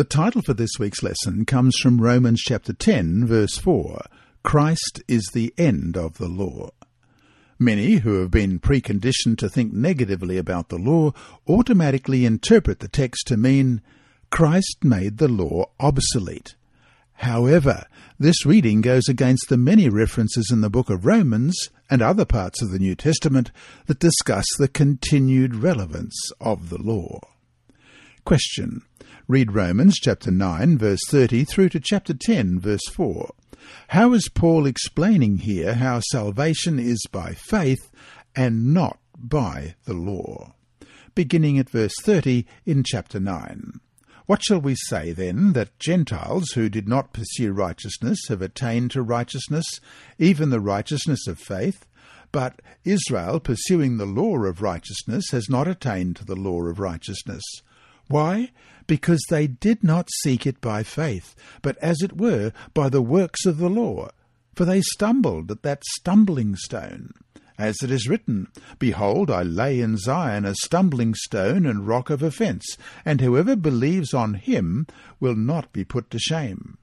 The 0.00 0.04
title 0.04 0.40
for 0.40 0.54
this 0.54 0.78
week's 0.78 1.02
lesson 1.02 1.44
comes 1.44 1.76
from 1.76 2.00
Romans 2.00 2.40
chapter 2.40 2.72
10, 2.72 3.26
verse 3.26 3.58
4 3.58 4.00
Christ 4.42 5.02
is 5.06 5.28
the 5.34 5.52
end 5.58 5.94
of 5.94 6.16
the 6.16 6.26
law. 6.26 6.70
Many 7.58 7.96
who 7.96 8.18
have 8.20 8.30
been 8.30 8.60
preconditioned 8.60 9.36
to 9.36 9.50
think 9.50 9.74
negatively 9.74 10.38
about 10.38 10.70
the 10.70 10.78
law 10.78 11.12
automatically 11.46 12.24
interpret 12.24 12.78
the 12.78 12.88
text 12.88 13.26
to 13.26 13.36
mean 13.36 13.82
Christ 14.30 14.78
made 14.82 15.18
the 15.18 15.28
law 15.28 15.66
obsolete. 15.78 16.54
However, 17.16 17.84
this 18.18 18.46
reading 18.46 18.80
goes 18.80 19.06
against 19.06 19.50
the 19.50 19.58
many 19.58 19.90
references 19.90 20.48
in 20.50 20.62
the 20.62 20.70
book 20.70 20.88
of 20.88 21.04
Romans 21.04 21.68
and 21.90 22.00
other 22.00 22.24
parts 22.24 22.62
of 22.62 22.70
the 22.70 22.78
New 22.78 22.94
Testament 22.94 23.50
that 23.84 23.98
discuss 23.98 24.46
the 24.56 24.68
continued 24.68 25.56
relevance 25.56 26.18
of 26.40 26.70
the 26.70 26.78
law. 26.80 27.20
Question. 28.24 28.80
Read 29.30 29.52
Romans 29.52 29.94
chapter 30.02 30.32
9 30.32 30.76
verse 30.76 30.98
30 31.06 31.44
through 31.44 31.68
to 31.68 31.78
chapter 31.78 32.12
10 32.12 32.58
verse 32.58 32.84
4. 32.90 33.30
How 33.90 34.12
is 34.12 34.28
Paul 34.28 34.66
explaining 34.66 35.38
here 35.38 35.74
how 35.74 36.00
salvation 36.00 36.80
is 36.80 37.00
by 37.12 37.34
faith 37.34 37.92
and 38.34 38.74
not 38.74 38.98
by 39.16 39.76
the 39.84 39.94
law? 39.94 40.54
Beginning 41.14 41.60
at 41.60 41.70
verse 41.70 41.94
30 42.02 42.44
in 42.66 42.82
chapter 42.84 43.20
9. 43.20 43.74
What 44.26 44.42
shall 44.42 44.60
we 44.60 44.74
say 44.74 45.12
then 45.12 45.52
that 45.52 45.78
Gentiles 45.78 46.50
who 46.56 46.68
did 46.68 46.88
not 46.88 47.12
pursue 47.12 47.52
righteousness 47.52 48.18
have 48.26 48.42
attained 48.42 48.90
to 48.90 49.02
righteousness, 49.02 49.78
even 50.18 50.50
the 50.50 50.58
righteousness 50.58 51.28
of 51.28 51.38
faith? 51.38 51.86
But 52.32 52.60
Israel, 52.84 53.38
pursuing 53.38 53.96
the 53.96 54.06
law 54.06 54.38
of 54.38 54.60
righteousness, 54.60 55.26
has 55.30 55.48
not 55.48 55.68
attained 55.68 56.16
to 56.16 56.24
the 56.24 56.34
law 56.34 56.62
of 56.62 56.80
righteousness. 56.80 57.44
Why? 58.08 58.50
Because 58.90 59.24
they 59.30 59.46
did 59.46 59.84
not 59.84 60.08
seek 60.24 60.48
it 60.48 60.60
by 60.60 60.82
faith, 60.82 61.36
but 61.62 61.78
as 61.78 62.02
it 62.02 62.16
were 62.16 62.52
by 62.74 62.88
the 62.88 63.00
works 63.00 63.46
of 63.46 63.58
the 63.58 63.70
law. 63.70 64.08
For 64.56 64.64
they 64.64 64.80
stumbled 64.80 65.48
at 65.52 65.62
that 65.62 65.84
stumbling 65.84 66.56
stone. 66.56 67.12
As 67.56 67.84
it 67.84 67.92
is 67.92 68.08
written, 68.08 68.48
Behold, 68.80 69.30
I 69.30 69.44
lay 69.44 69.78
in 69.78 69.96
Zion 69.96 70.44
a 70.44 70.56
stumbling 70.56 71.14
stone 71.14 71.66
and 71.66 71.86
rock 71.86 72.10
of 72.10 72.20
offence, 72.20 72.66
and 73.04 73.20
whoever 73.20 73.54
believes 73.54 74.12
on 74.12 74.34
him 74.34 74.88
will 75.20 75.36
not 75.36 75.72
be 75.72 75.84
put 75.84 76.10
to 76.10 76.18
shame. 76.18 76.76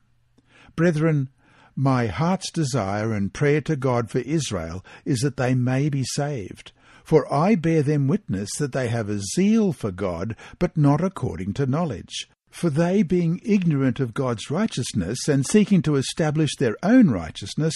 Brethren, 0.77 1.27
my 1.75 2.07
heart's 2.07 2.49
desire 2.51 3.11
and 3.11 3.33
prayer 3.33 3.59
to 3.59 3.75
God 3.75 4.09
for 4.09 4.19
Israel 4.19 4.81
is 5.03 5.19
that 5.19 5.35
they 5.35 5.55
may 5.55 5.89
be 5.89 6.05
saved. 6.05 6.71
For 7.07 7.33
I 7.33 7.55
bear 7.55 7.83
them 7.83 8.09
witness 8.09 8.49
that 8.59 8.73
they 8.73 8.89
have 8.89 9.07
a 9.07 9.21
zeal 9.21 9.71
for 9.71 9.91
God, 9.91 10.35
but 10.59 10.75
not 10.75 11.01
according 11.01 11.53
to 11.53 11.65
knowledge. 11.65 12.27
For 12.49 12.69
they, 12.69 13.01
being 13.01 13.39
ignorant 13.45 14.01
of 14.01 14.13
God's 14.13 14.51
righteousness 14.51 15.29
and 15.29 15.47
seeking 15.47 15.81
to 15.83 15.95
establish 15.95 16.57
their 16.57 16.75
own 16.83 17.09
righteousness, 17.09 17.73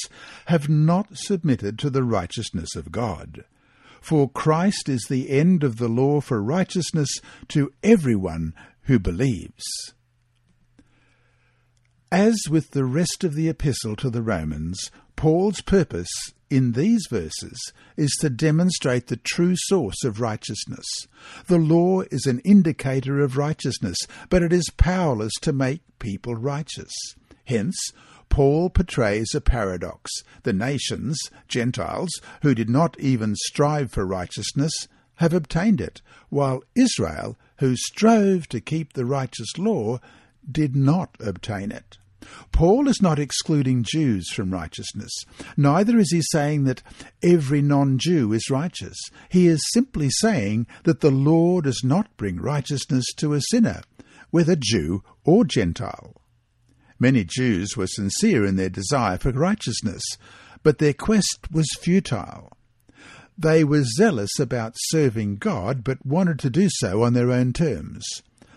have 0.47 0.67
not 0.67 1.17
submitted 1.17 1.79
to 1.79 1.89
the 1.89 2.03
righteousness 2.03 2.75
of 2.75 2.91
God. 2.91 3.45
For 4.01 4.29
Christ 4.29 4.89
is 4.89 5.05
the 5.07 5.29
end 5.29 5.63
of 5.63 5.77
the 5.77 5.87
law 5.87 6.19
for 6.19 6.43
righteousness 6.43 7.07
to 7.47 7.71
everyone 7.81 8.53
who 8.81 8.99
believes. 8.99 9.63
As 12.11 12.35
with 12.49 12.71
the 12.71 12.83
rest 12.83 13.23
of 13.23 13.35
the 13.35 13.47
epistle 13.47 13.95
to 13.95 14.09
the 14.09 14.21
Romans, 14.21 14.91
Paul's 15.15 15.61
purpose 15.61 16.11
in 16.51 16.73
these 16.73 17.07
verses 17.09 17.71
is 17.95 18.11
to 18.19 18.29
demonstrate 18.29 19.07
the 19.07 19.17
true 19.17 19.55
source 19.55 20.03
of 20.03 20.19
righteousness. 20.19 20.85
The 21.47 21.57
law 21.57 22.01
is 22.11 22.25
an 22.25 22.39
indicator 22.39 23.21
of 23.21 23.37
righteousness, 23.37 23.97
but 24.29 24.43
it 24.43 24.51
is 24.51 24.69
powerless 24.75 25.33
to 25.41 25.53
make 25.53 25.81
people 25.97 26.35
righteous. 26.35 26.91
Hence, 27.45 27.77
Paul 28.29 28.69
portrays 28.69 29.33
a 29.33 29.41
paradox. 29.41 30.11
The 30.43 30.53
nations, 30.53 31.17
Gentiles, 31.47 32.11
who 32.41 32.53
did 32.53 32.69
not 32.69 32.99
even 32.99 33.35
strive 33.35 33.91
for 33.91 34.05
righteousness, 34.05 34.73
have 35.15 35.33
obtained 35.33 35.79
it, 35.79 36.01
while 36.29 36.63
Israel, 36.75 37.37
who 37.59 37.75
strove 37.75 38.47
to 38.49 38.59
keep 38.59 38.93
the 38.93 39.05
righteous 39.05 39.57
law, 39.57 39.99
did 40.49 40.75
not 40.75 41.15
obtain 41.19 41.71
it. 41.71 41.97
Paul 42.51 42.87
is 42.87 43.01
not 43.01 43.19
excluding 43.19 43.83
Jews 43.83 44.29
from 44.31 44.51
righteousness. 44.51 45.11
Neither 45.57 45.97
is 45.97 46.11
he 46.11 46.21
saying 46.31 46.65
that 46.65 46.83
every 47.23 47.61
non 47.61 47.97
Jew 47.97 48.33
is 48.33 48.49
righteous. 48.49 48.97
He 49.29 49.47
is 49.47 49.61
simply 49.73 50.09
saying 50.09 50.67
that 50.83 51.01
the 51.01 51.11
law 51.11 51.61
does 51.61 51.81
not 51.83 52.15
bring 52.17 52.37
righteousness 52.39 53.05
to 53.17 53.33
a 53.33 53.41
sinner, 53.49 53.81
whether 54.29 54.55
Jew 54.55 55.03
or 55.23 55.45
Gentile. 55.45 56.15
Many 56.99 57.25
Jews 57.25 57.75
were 57.75 57.87
sincere 57.87 58.45
in 58.45 58.57
their 58.57 58.69
desire 58.69 59.17
for 59.17 59.31
righteousness, 59.31 60.03
but 60.61 60.77
their 60.77 60.93
quest 60.93 61.47
was 61.51 61.67
futile. 61.79 62.51
They 63.37 63.63
were 63.63 63.83
zealous 63.83 64.37
about 64.39 64.75
serving 64.77 65.37
God, 65.37 65.83
but 65.83 66.05
wanted 66.05 66.37
to 66.39 66.51
do 66.51 66.67
so 66.69 67.01
on 67.01 67.13
their 67.13 67.31
own 67.31 67.53
terms. 67.53 68.05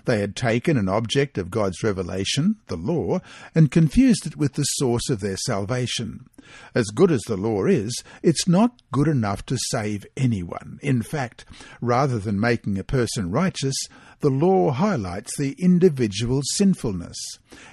They 0.05 0.21
had 0.21 0.37
taken 0.37 0.77
an 0.77 0.89
object 0.89 1.39
of 1.39 1.51
God's 1.51 1.83
revelation, 1.83 2.57
the 2.67 2.77
law, 2.77 3.21
and 3.55 3.71
confused 3.71 4.27
it 4.27 4.37
with 4.37 4.55
the 4.55 4.65
source 4.65 5.09
of 5.09 5.21
their 5.21 5.37
salvation. 5.37 6.27
As 6.75 6.87
good 6.95 7.11
as 7.11 7.23
the 7.23 7.39
law 7.39 7.65
is, 7.65 7.95
it's 8.23 8.47
not 8.47 8.83
good 8.93 9.09
enough 9.09 9.47
to 9.47 9.57
save 9.71 10.05
anyone. 10.17 10.79
In 10.83 11.01
fact, 11.03 11.47
rather 11.81 12.19
than 12.19 12.39
making 12.39 12.79
a 12.79 12.85
person 12.85 13.31
righteous, 13.31 13.77
the 14.21 14.31
law 14.31 14.71
highlights 14.71 15.37
the 15.39 15.57
individual's 15.59 16.45
sinfulness. 16.55 17.17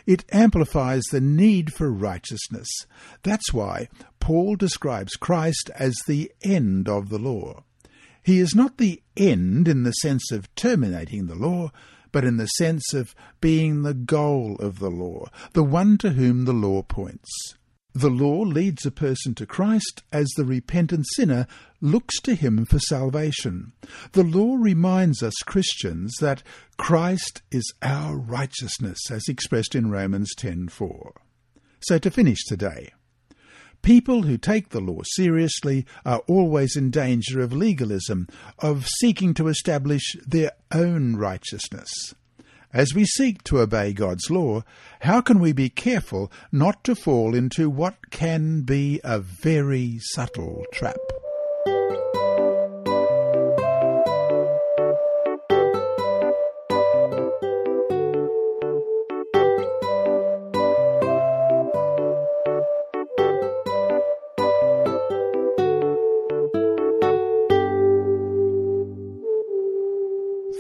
It 0.06 0.24
amplifies 0.32 1.04
the 1.12 1.22
need 1.22 1.74
for 1.74 1.92
righteousness. 1.92 2.70
That's 3.24 3.54
why 3.54 3.90
Paul 4.20 4.56
describes 4.56 5.16
Christ 5.16 5.70
as 5.76 5.96
the 6.08 6.32
end 6.42 6.88
of 6.88 7.10
the 7.10 7.20
law. 7.20 7.64
He 8.24 8.40
is 8.40 8.54
not 8.54 8.78
the 8.78 9.02
end 9.18 9.68
in 9.68 9.84
the 9.84 9.92
sense 9.92 10.32
of 10.32 10.54
terminating 10.56 11.26
the 11.26 11.36
law, 11.36 11.72
but 12.12 12.24
in 12.24 12.38
the 12.38 12.48
sense 12.48 12.94
of 12.94 13.16
being 13.40 13.82
the 13.82 13.94
goal 13.94 14.56
of 14.60 14.80
the 14.80 14.90
law, 14.90 15.28
the 15.54 15.64
one 15.64 15.98
to 16.00 16.12
whom 16.12 16.46
the 16.46 16.54
law 16.54 16.82
points. 16.82 17.30
The 17.94 18.10
law 18.10 18.42
leads 18.42 18.86
a 18.86 18.92
person 18.92 19.36
to 19.36 19.46
Christ 19.46 20.04
as 20.14 20.30
the 20.30 20.46
repentant 20.46 21.06
sinner 21.16 21.46
looks 21.82 22.22
to 22.22 22.36
him 22.36 22.64
for 22.64 22.80
salvation. 22.80 23.74
The 24.14 24.24
law 24.24 24.56
reminds 24.56 25.22
us 25.22 25.34
Christians 25.46 26.14
that 26.22 26.42
Christ 26.78 27.42
is 27.52 27.74
our 27.82 28.18
righteousness 28.18 29.12
as 29.12 29.28
expressed 29.28 29.76
in 29.76 29.92
Romans 29.92 30.34
10:4. 30.38 31.22
So 31.82 31.98
to 31.98 32.10
finish 32.10 32.46
today, 32.46 32.94
People 33.82 34.24
who 34.24 34.38
take 34.38 34.70
the 34.70 34.80
law 34.80 35.02
seriously 35.04 35.86
are 36.06 36.20
always 36.28 36.76
in 36.76 36.92
danger 36.92 37.42
of 37.42 37.52
legalism, 37.52 38.28
of 38.60 38.88
seeking 38.88 39.34
to 39.34 39.48
establish 39.48 40.16
their 40.26 40.52
own 40.72 41.16
righteousness. 41.16 41.90
As 42.74 42.94
we 42.94 43.06
seek 43.06 43.44
to 43.46 43.60
obey 43.60 43.92
God's 43.92 44.30
law, 44.30 44.64
how 45.02 45.20
can 45.20 45.40
we 45.40 45.52
be 45.52 45.70
careful 45.70 46.32
not 46.52 46.84
to 46.86 46.96
fall 46.96 47.36
into 47.36 47.70
what 47.70 48.12
can 48.12 48.62
be 48.62 49.02
a 49.04 49.20
very 49.20 49.98
subtle 50.00 50.64
trap? 50.72 50.98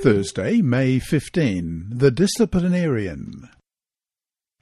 Thursday, 0.03 0.63
May 0.63 0.97
15, 0.97 1.89
The 1.91 2.09
Disciplinarian. 2.09 3.47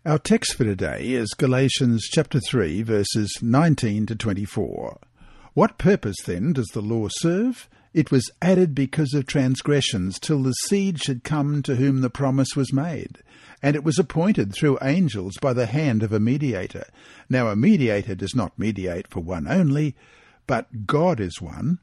Our 0.06 0.20
text 0.20 0.56
for 0.56 0.66
today 0.66 1.14
is 1.14 1.30
Galatians 1.30 2.10
chapter 2.12 2.42
3 2.42 2.82
verses 2.82 3.32
19 3.42 4.08
to 4.08 4.18
24. 4.18 5.00
What 5.54 5.78
purpose 5.78 6.18
then 6.26 6.52
does 6.52 6.68
the 6.74 6.82
law 6.82 7.08
serve? 7.10 7.70
It 7.94 8.12
was 8.12 8.30
added 8.42 8.76
because 8.76 9.14
of 9.14 9.28
transgressions 9.28 10.20
till 10.20 10.44
the 10.44 10.52
seed 10.52 11.02
should 11.02 11.24
come 11.24 11.64
to 11.64 11.78
whom 11.78 12.02
the 12.02 12.10
promise 12.10 12.58
was 12.58 12.74
made. 12.74 13.20
And 13.64 13.78
it 13.78 13.84
was 13.86 13.98
appointed 13.98 14.54
through 14.54 14.80
angels 14.82 15.38
by 15.42 15.54
the 15.54 15.68
hand 15.68 16.04
of 16.04 16.12
a 16.12 16.20
mediator. 16.20 16.86
Now 17.30 17.48
a 17.48 17.56
mediator 17.56 18.14
does 18.14 18.36
not 18.36 18.60
mediate 18.60 19.08
for 19.08 19.22
one 19.22 19.48
only, 19.48 19.96
but 20.48 20.86
God 20.86 21.22
is 21.22 21.40
one. 21.40 21.80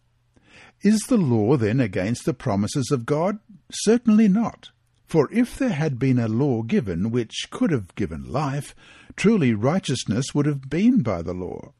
Is 0.82 1.00
the 1.08 1.16
law 1.16 1.56
then 1.56 1.80
against 1.80 2.24
the 2.24 2.34
promises 2.34 2.90
of 2.90 3.06
God? 3.06 3.38
Certainly 3.72 4.28
not. 4.28 4.70
For 5.06 5.28
if 5.32 5.56
there 5.56 5.70
had 5.70 5.98
been 5.98 6.18
a 6.18 6.28
law 6.28 6.62
given 6.62 7.10
which 7.10 7.48
could 7.50 7.70
have 7.70 7.94
given 7.94 8.30
life, 8.30 8.74
truly 9.16 9.54
righteousness 9.54 10.34
would 10.34 10.46
have 10.46 10.68
been 10.68 11.02
by 11.02 11.22
the 11.22 11.32
law. 11.32 11.72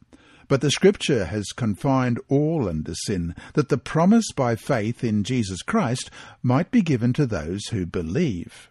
But 0.48 0.60
the 0.60 0.70
Scripture 0.70 1.24
has 1.24 1.46
confined 1.46 2.20
all 2.28 2.68
under 2.68 2.94
sin, 2.94 3.34
that 3.54 3.68
the 3.68 3.78
promise 3.78 4.30
by 4.34 4.54
faith 4.54 5.02
in 5.02 5.24
Jesus 5.24 5.60
Christ 5.62 6.08
might 6.42 6.70
be 6.70 6.82
given 6.82 7.12
to 7.14 7.26
those 7.26 7.66
who 7.66 7.84
believe. 7.84 8.70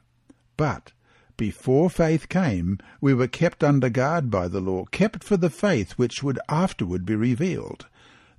But 0.55 0.93
before 1.37 1.89
faith 1.89 2.29
came, 2.29 2.79
we 3.01 3.13
were 3.13 3.27
kept 3.27 3.61
under 3.61 3.89
guard 3.89 4.31
by 4.31 4.47
the 4.47 4.61
law, 4.61 4.85
kept 4.85 5.21
for 5.21 5.35
the 5.35 5.49
faith 5.49 5.91
which 5.93 6.23
would 6.23 6.39
afterward 6.47 7.05
be 7.05 7.15
revealed. 7.15 7.87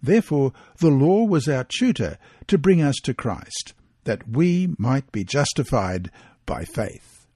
Therefore 0.02 0.52
the 0.78 0.90
law 0.90 1.24
was 1.24 1.48
our 1.48 1.64
tutor 1.64 2.18
to 2.46 2.58
bring 2.58 2.80
us 2.82 2.96
to 3.04 3.14
Christ 3.14 3.74
that 4.04 4.28
we 4.28 4.74
might 4.78 5.12
be 5.12 5.24
justified 5.24 6.10
by 6.46 6.64
faith. 6.64 7.26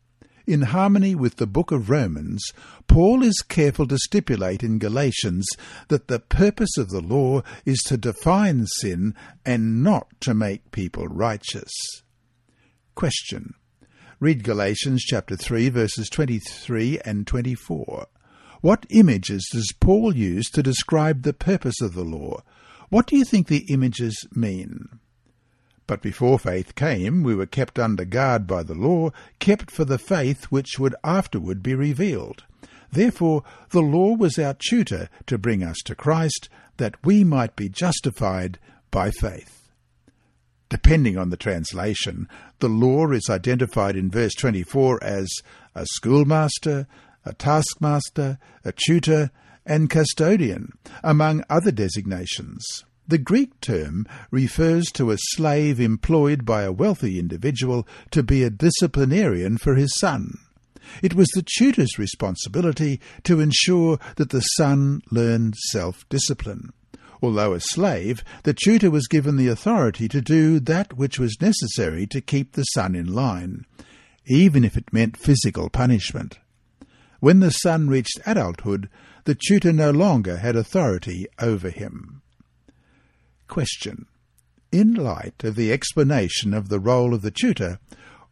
In 0.46 0.62
harmony 0.62 1.14
with 1.14 1.37
the 1.37 1.46
book 1.46 1.70
of 1.70 1.90
Romans, 1.90 2.42
Paul 2.88 3.23
is 3.23 3.44
careful 3.46 3.87
to 3.88 3.99
stipulate 3.99 4.64
in 4.64 4.79
Galatians 4.79 5.46
that 5.88 6.09
the 6.09 6.18
purpose 6.18 6.77
of 6.77 6.88
the 6.88 7.01
law 7.01 7.42
is 7.64 7.79
to 7.87 7.96
define 7.96 8.66
sin 8.66 9.14
and 9.44 9.85
not 9.85 10.09
to 10.23 10.35
make 10.35 10.73
people 10.73 11.07
righteous. 11.07 11.70
Question. 12.94 13.55
Read 14.18 14.42
Galatians 14.42 15.03
chapter 15.05 15.37
3 15.37 15.68
verses 15.68 16.09
23 16.09 16.99
and 17.05 17.27
24. 17.27 18.07
What 18.61 18.87
images 18.90 19.49
does 19.51 19.73
Paul 19.81 20.14
use 20.14 20.51
to 20.51 20.62
describe 20.62 21.23
the 21.23 21.33
purpose 21.33 21.81
of 21.81 21.94
the 21.94 22.05
law? 22.05 22.42
What 22.90 23.07
do 23.07 23.16
you 23.16 23.25
think 23.25 23.46
the 23.46 23.64
images 23.70 24.27
mean? 24.35 25.01
But 25.87 26.03
before 26.03 26.38
faith 26.38 26.75
came, 26.75 27.23
we 27.23 27.35
were 27.35 27.46
kept 27.46 27.79
under 27.79 28.05
guard 28.05 28.46
by 28.46 28.62
the 28.62 28.75
law, 28.75 29.11
kept 29.38 29.70
for 29.70 29.85
the 29.85 29.99
faith 29.99 30.44
which 30.44 30.79
would 30.79 30.94
afterward 31.03 31.62
be 31.62 31.75
revealed. 31.75 32.44
Therefore, 32.92 33.44
the 33.70 33.81
law 33.81 34.14
was 34.14 34.38
our 34.38 34.55
tutor 34.55 35.09
to 35.27 35.38
bring 35.38 35.62
us 35.62 35.79
to 35.87 35.94
Christ, 35.94 36.49
that 36.77 36.94
we 37.05 37.25
might 37.25 37.57
be 37.57 37.68
justified 37.68 38.59
by 38.90 39.11
faith. 39.11 39.68
Depending 40.68 41.18
on 41.18 41.31
the 41.31 41.37
translation, 41.37 42.29
the 42.61 42.68
law 42.68 43.11
is 43.11 43.29
identified 43.29 43.96
in 43.96 44.11
verse 44.11 44.35
24 44.35 45.03
as 45.03 45.29
a 45.75 45.87
schoolmaster, 45.87 46.87
a 47.24 47.33
taskmaster, 47.35 48.38
a 48.64 48.72
tutor, 48.87 49.30
and 49.66 49.90
custodian, 49.90 50.72
among 51.04 51.44
other 51.48 51.70
designations. 51.70 52.64
The 53.06 53.18
Greek 53.18 53.61
term 53.61 54.06
refers 54.30 54.87
to 54.92 55.11
a 55.11 55.18
slave 55.18 55.80
employed 55.80 56.44
by 56.44 56.62
a 56.62 56.72
wealthy 56.72 57.18
individual 57.18 57.87
to 58.12 58.22
be 58.22 58.42
a 58.42 58.50
disciplinarian 58.50 59.59
for 59.59 59.74
his 59.74 59.92
son. 59.98 60.38
It 61.02 61.14
was 61.14 61.28
the 61.35 61.44
tutor's 61.59 61.98
responsibility 61.98 63.00
to 63.24 63.40
ensure 63.40 63.98
that 64.16 64.30
the 64.30 64.40
son 64.40 65.02
learned 65.11 65.56
self-discipline. 65.56 66.72
Although 67.22 67.52
a 67.52 67.61
slave, 67.61 68.24
the 68.44 68.54
tutor 68.54 68.90
was 68.90 69.06
given 69.06 69.37
the 69.37 69.48
authority 69.48 70.09
to 70.09 70.20
do 70.20 70.59
that 70.61 70.96
which 70.96 71.18
was 71.18 71.40
necessary 71.40 72.06
to 72.06 72.20
keep 72.20 72.52
the 72.52 72.64
son 72.64 72.94
in 72.94 73.12
line. 73.12 73.66
even 74.26 74.64
if 74.64 74.76
it 74.76 74.92
meant 74.92 75.16
physical 75.16 75.68
punishment. 75.68 76.38
When 77.20 77.40
the 77.40 77.50
son 77.50 77.88
reached 77.88 78.18
adulthood, 78.26 78.88
the 79.24 79.35
tutor 79.35 79.72
no 79.72 79.90
longer 79.90 80.38
had 80.38 80.56
authority 80.56 81.26
over 81.38 81.70
him. 81.70 82.22
Question. 83.46 84.06
In 84.72 84.94
light 84.94 85.44
of 85.44 85.54
the 85.54 85.72
explanation 85.72 86.54
of 86.54 86.68
the 86.68 86.80
role 86.80 87.12
of 87.12 87.22
the 87.22 87.30
tutor, 87.30 87.78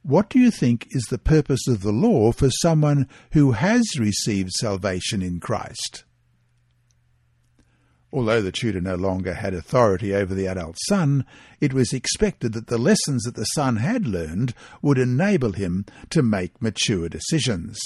what 0.03 0.31
do 0.31 0.39
you 0.39 0.51
think 0.51 0.87
is 0.91 1.05
the 1.05 1.19
purpose 1.19 1.69
of 1.69 1.83
the 1.83 1.93
law 1.93 2.33
for 2.33 2.49
someone 2.49 3.09
who 3.33 3.53
has 3.53 3.99
received 3.99 4.53
salvation 4.53 5.21
in 5.21 5.39
Christ? 5.39 6.05
Although 8.11 8.41
the 8.41 8.53
tutor 8.53 8.81
no 8.81 8.95
longer 8.95 9.35
had 9.35 9.53
authority 9.53 10.15
over 10.15 10.35
the 10.35 10.47
adult 10.47 10.79
son, 10.89 11.27
it 11.61 11.75
was 11.75 11.93
expected 11.93 12.55
that 12.55 12.69
the 12.69 12.79
lessons 12.79 13.25
that 13.25 13.35
the 13.35 13.45
son 13.45 13.77
had 13.77 14.07
learned 14.07 14.55
would 14.81 14.97
enable 14.97 15.53
him 15.53 15.85
to 16.09 16.23
make 16.23 16.63
mature 16.63 17.11
decisions. 17.11 17.79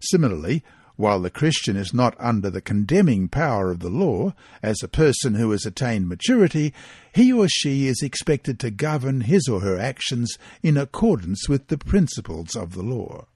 Similarly, 0.00 0.62
while 0.96 1.20
the 1.20 1.30
Christian 1.30 1.76
is 1.76 1.94
not 1.94 2.14
under 2.18 2.50
the 2.50 2.60
condemning 2.60 3.28
power 3.28 3.70
of 3.70 3.80
the 3.80 3.88
law, 3.88 4.34
as 4.62 4.82
a 4.82 4.88
person 4.88 5.34
who 5.34 5.50
has 5.50 5.64
attained 5.64 6.08
maturity, 6.08 6.74
he 7.14 7.32
or 7.32 7.48
she 7.48 7.86
is 7.86 8.02
expected 8.02 8.60
to 8.60 8.70
govern 8.70 9.22
his 9.22 9.48
or 9.48 9.60
her 9.60 9.78
actions 9.78 10.36
in 10.62 10.76
accordance 10.76 11.48
with 11.48 11.68
the 11.68 11.78
principles 11.78 12.54
of 12.54 12.74
the 12.74 12.82
law. 12.82 13.26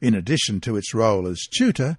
In 0.00 0.14
addition 0.14 0.60
to 0.60 0.76
its 0.76 0.94
role 0.94 1.26
as 1.26 1.40
tutor, 1.50 1.98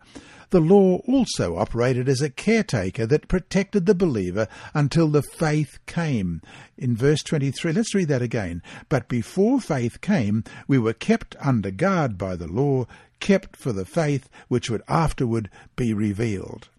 the 0.49 0.60
law 0.60 0.97
also 1.08 1.58
operated 1.58 2.08
as 2.08 2.21
a 2.21 2.29
caretaker 2.29 3.05
that 3.05 3.27
protected 3.27 3.86
the 3.86 3.95
believer 3.95 4.47
until 4.73 5.08
the 5.08 5.23
faith 5.23 5.79
came. 5.86 6.41
In 6.77 6.95
verse 6.95 7.23
23, 7.23 7.73
let's 7.73 7.95
read 7.95 8.08
that 8.10 8.21
again. 8.21 8.62
But 8.89 9.08
before 9.08 9.60
faith 9.60 10.01
came, 10.01 10.43
we 10.67 10.77
were 10.77 10.93
kept 10.93 11.36
under 11.39 11.71
guard 11.71 12.17
by 12.17 12.36
the 12.36 12.47
law, 12.47 12.86
kept 13.19 13.55
for 13.55 13.71
the 13.71 13.86
faith 13.86 14.29
which 14.47 14.69
would 14.69 14.84
afterward 14.88 15.49
be 15.75 15.93
revealed. 15.93 16.69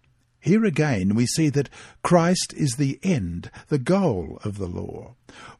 Here 0.47 0.63
again 0.63 1.13
we 1.13 1.25
see 1.25 1.49
that 1.49 1.69
Christ 2.03 2.53
is 2.55 2.77
the 2.77 3.01
end, 3.03 3.51
the 3.67 3.77
goal 3.77 4.39
of 4.45 4.57
the 4.57 4.67
law. 4.67 5.15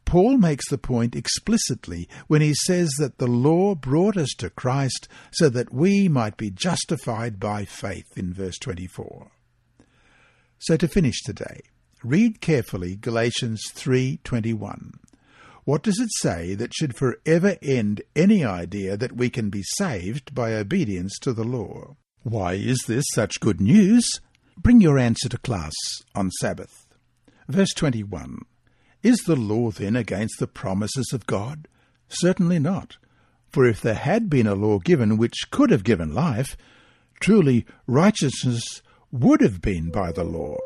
Paul 0.06 0.38
makes 0.38 0.70
the 0.70 0.78
point 0.78 1.14
explicitly 1.14 2.08
when 2.28 2.40
he 2.40 2.54
says 2.54 2.90
that 2.98 3.18
the 3.18 3.28
law 3.28 3.76
brought 3.76 4.16
us 4.16 4.30
to 4.38 4.50
Christ 4.50 5.10
so 5.30 5.50
that 5.50 5.74
we 5.74 6.08
might 6.08 6.38
be 6.38 6.50
justified 6.50 7.38
by 7.38 7.66
faith 7.66 8.18
in 8.18 8.34
verse 8.34 8.58
24. 8.60 9.30
So 10.58 10.78
to 10.78 10.88
finish 10.88 11.22
today, 11.22 11.60
read 12.02 12.40
carefully 12.40 12.96
Galatians 12.96 13.64
3:21. 13.74 14.94
What 15.66 15.84
does 15.84 16.00
it 16.00 16.12
say 16.22 16.56
that 16.56 16.74
should 16.74 16.96
forever 16.96 17.58
end 17.62 18.04
any 18.16 18.46
idea 18.46 18.96
that 18.96 19.18
we 19.18 19.30
can 19.30 19.50
be 19.50 19.64
saved 19.64 20.34
by 20.34 20.54
obedience 20.54 21.20
to 21.24 21.34
the 21.34 21.44
law? 21.44 21.98
Why 22.24 22.54
is 22.54 22.86
this 22.88 23.04
such 23.14 23.42
good 23.42 23.60
news? 23.60 24.08
Bring 24.58 24.82
your 24.82 24.98
answer 24.98 25.30
to 25.30 25.38
class 25.38 25.74
on 26.16 26.32
Sabbath. 26.32 26.88
Verse 27.48 27.74
21. 27.76 28.40
Is 29.04 29.18
the 29.20 29.36
law 29.36 29.72
then 29.72 29.96
against 29.96 30.40
the 30.40 30.48
promises 30.48 31.12
of 31.14 31.28
God? 31.28 31.68
Certainly 32.10 32.60
not. 32.60 32.98
For 33.50 33.66
if 33.66 33.82
there 33.82 33.94
had 33.94 34.30
been 34.30 34.48
a 34.48 34.56
law 34.56 34.80
given 34.80 35.18
which 35.18 35.52
could 35.52 35.70
have 35.70 35.84
given 35.84 36.14
life, 36.14 36.58
truly 37.20 37.66
righteousness 37.86 38.82
would 39.12 39.42
have 39.42 39.62
been 39.62 39.92
by 39.92 40.12
the 40.12 40.24
law. 40.24 40.58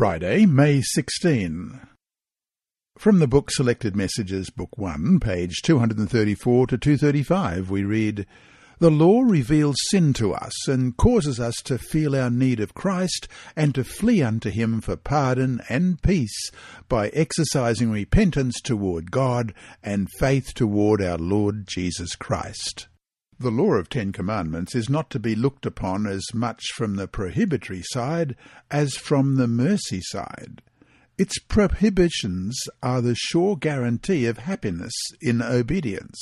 Friday, 0.00 0.46
May 0.46 0.80
16. 0.80 1.78
From 2.96 3.18
the 3.18 3.28
book 3.28 3.50
Selected 3.50 3.94
Messages, 3.94 4.48
Book 4.48 4.78
1, 4.78 5.20
page 5.20 5.60
234 5.60 6.68
to 6.68 6.78
235, 6.78 7.68
we 7.68 7.84
read, 7.84 8.26
The 8.78 8.90
law 8.90 9.20
reveals 9.20 9.76
sin 9.90 10.14
to 10.14 10.32
us 10.32 10.66
and 10.66 10.96
causes 10.96 11.38
us 11.38 11.56
to 11.64 11.76
feel 11.76 12.16
our 12.16 12.30
need 12.30 12.60
of 12.60 12.72
Christ 12.72 13.28
and 13.54 13.74
to 13.74 13.84
flee 13.84 14.22
unto 14.22 14.48
him 14.48 14.80
for 14.80 14.96
pardon 14.96 15.60
and 15.68 16.00
peace 16.00 16.50
by 16.88 17.08
exercising 17.10 17.90
repentance 17.90 18.58
toward 18.62 19.10
God 19.10 19.52
and 19.82 20.08
faith 20.18 20.54
toward 20.54 21.02
our 21.02 21.18
Lord 21.18 21.66
Jesus 21.68 22.16
Christ. 22.16 22.88
The 23.40 23.50
law 23.50 23.72
of 23.72 23.88
Ten 23.88 24.12
Commandments 24.12 24.74
is 24.74 24.90
not 24.90 25.08
to 25.12 25.18
be 25.18 25.34
looked 25.34 25.64
upon 25.64 26.06
as 26.06 26.22
much 26.34 26.62
from 26.74 26.96
the 26.96 27.08
prohibitory 27.08 27.80
side 27.82 28.36
as 28.70 28.96
from 28.96 29.36
the 29.36 29.48
mercy 29.48 30.02
side. 30.02 30.60
Its 31.16 31.38
prohibitions 31.38 32.54
are 32.82 33.00
the 33.00 33.14
sure 33.14 33.56
guarantee 33.56 34.26
of 34.26 34.36
happiness 34.36 34.92
in 35.22 35.40
obedience. 35.40 36.20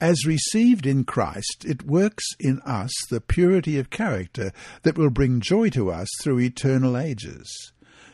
As 0.00 0.26
received 0.26 0.84
in 0.84 1.04
Christ, 1.04 1.64
it 1.64 1.86
works 1.86 2.24
in 2.40 2.58
us 2.62 2.90
the 3.08 3.20
purity 3.20 3.78
of 3.78 3.90
character 3.90 4.50
that 4.82 4.98
will 4.98 5.10
bring 5.10 5.38
joy 5.38 5.70
to 5.70 5.92
us 5.92 6.08
through 6.24 6.40
eternal 6.40 6.96
ages. 6.96 7.72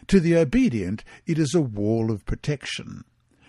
To 0.09 0.21
the 0.21 0.37
obedient, 0.37 1.03
it 1.27 1.39
is 1.39 1.55
a 1.55 1.63
wall 1.63 2.11
of 2.11 2.27
protection. 2.27 3.05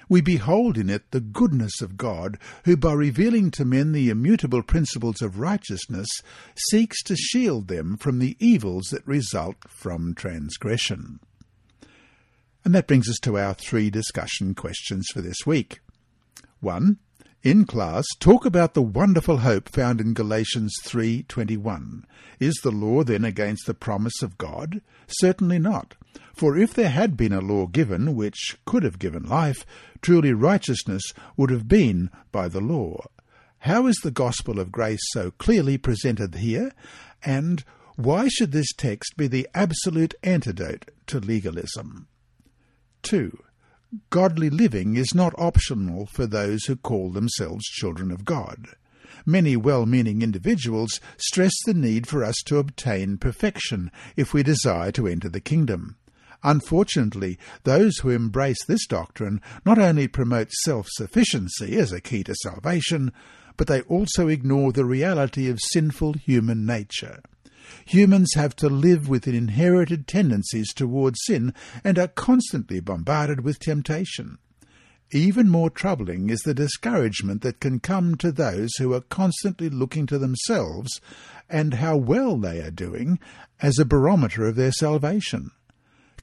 We 0.09 0.21
behold 0.21 0.77
in 0.77 0.89
it 0.89 1.11
the 1.11 1.21
goodness 1.21 1.81
of 1.81 1.97
God, 1.97 2.37
who 2.65 2.75
by 2.77 2.93
revealing 2.93 3.51
to 3.51 3.65
men 3.65 3.91
the 3.91 4.09
immutable 4.09 4.63
principles 4.63 5.21
of 5.21 5.39
righteousness 5.39 6.07
seeks 6.69 7.01
to 7.03 7.15
shield 7.15 7.67
them 7.67 7.97
from 7.97 8.19
the 8.19 8.35
evils 8.39 8.85
that 8.91 9.07
result 9.07 9.57
from 9.67 10.13
transgression. 10.13 11.19
And 12.65 12.73
that 12.73 12.87
brings 12.87 13.09
us 13.09 13.19
to 13.23 13.37
our 13.37 13.53
three 13.53 13.89
discussion 13.89 14.55
questions 14.55 15.07
for 15.13 15.21
this 15.21 15.45
week. 15.45 15.79
1. 16.61 16.97
In 17.43 17.65
class, 17.65 18.05
talk 18.21 18.45
about 18.45 18.73
the 18.73 18.81
wonderful 18.81 19.39
hope 19.39 19.67
found 19.67 19.99
in 19.99 20.13
Galatians 20.13 20.73
3:21. 20.81 22.05
Is 22.39 22.55
the 22.63 22.71
law 22.71 23.03
then 23.03 23.25
against 23.25 23.65
the 23.65 23.73
promise 23.73 24.21
of 24.21 24.37
God? 24.37 24.81
Certainly 25.07 25.59
not. 25.59 25.95
For 26.33 26.57
if 26.57 26.73
there 26.73 26.89
had 26.89 27.17
been 27.17 27.33
a 27.33 27.41
law 27.41 27.67
given 27.67 28.15
which 28.15 28.57
could 28.63 28.83
have 28.83 28.97
given 28.97 29.23
life, 29.23 29.65
truly 30.01 30.31
righteousness 30.31 31.03
would 31.35 31.49
have 31.49 31.67
been 31.67 32.09
by 32.31 32.47
the 32.47 32.61
law. 32.61 33.03
How 33.59 33.87
is 33.87 33.97
the 33.97 34.11
gospel 34.11 34.57
of 34.57 34.71
grace 34.71 35.03
so 35.11 35.31
clearly 35.31 35.77
presented 35.77 36.35
here? 36.35 36.71
And 37.25 37.65
why 37.97 38.29
should 38.29 38.53
this 38.53 38.71
text 38.71 39.17
be 39.17 39.27
the 39.27 39.49
absolute 39.53 40.13
antidote 40.23 40.91
to 41.07 41.19
legalism? 41.19 42.07
2. 43.01 43.37
Godly 44.09 44.49
living 44.49 44.95
is 44.95 45.13
not 45.13 45.35
optional 45.37 46.07
for 46.07 46.25
those 46.25 46.65
who 46.65 46.75
call 46.75 47.11
themselves 47.11 47.63
children 47.65 48.11
of 48.11 48.25
God. 48.25 48.69
Many 49.25 49.55
well 49.55 49.85
meaning 49.85 50.23
individuals 50.23 50.99
stress 51.17 51.53
the 51.65 51.75
need 51.75 52.07
for 52.07 52.23
us 52.23 52.37
to 52.45 52.57
obtain 52.57 53.17
perfection 53.17 53.91
if 54.15 54.33
we 54.33 54.41
desire 54.41 54.91
to 54.93 55.07
enter 55.07 55.29
the 55.29 55.39
kingdom. 55.39 55.97
Unfortunately, 56.43 57.37
those 57.63 57.99
who 57.99 58.09
embrace 58.09 58.65
this 58.65 58.87
doctrine 58.87 59.39
not 59.65 59.77
only 59.77 60.07
promote 60.07 60.51
self 60.51 60.87
sufficiency 60.89 61.77
as 61.77 61.91
a 61.91 62.01
key 62.01 62.23
to 62.23 62.33
salvation, 62.41 63.13
but 63.57 63.67
they 63.67 63.81
also 63.81 64.27
ignore 64.27 64.71
the 64.71 64.85
reality 64.85 65.49
of 65.49 65.59
sinful 65.61 66.13
human 66.13 66.65
nature. 66.65 67.21
Humans 67.85 68.33
have 68.35 68.55
to 68.57 68.69
live 68.69 69.09
with 69.09 69.27
inherited 69.27 70.07
tendencies 70.07 70.73
towards 70.73 71.19
sin 71.25 71.53
and 71.83 71.97
are 71.99 72.07
constantly 72.07 72.79
bombarded 72.79 73.41
with 73.41 73.59
temptation. 73.59 74.37
Even 75.11 75.47
more 75.47 75.69
troubling 75.69 76.31
is 76.31 76.39
the 76.39 76.55
discouragement 76.55 77.43
that 77.43 77.59
can 77.59 77.79
come 77.79 78.15
to 78.15 78.31
those 78.31 78.73
who 78.77 78.93
are 78.93 79.01
constantly 79.01 79.69
looking 79.69 80.07
to 80.07 80.17
themselves 80.17 80.99
and 81.47 81.75
how 81.75 81.95
well 81.95 82.37
they 82.37 82.59
are 82.61 82.71
doing 82.71 83.19
as 83.61 83.77
a 83.77 83.85
barometer 83.85 84.47
of 84.47 84.55
their 84.55 84.71
salvation. 84.71 85.51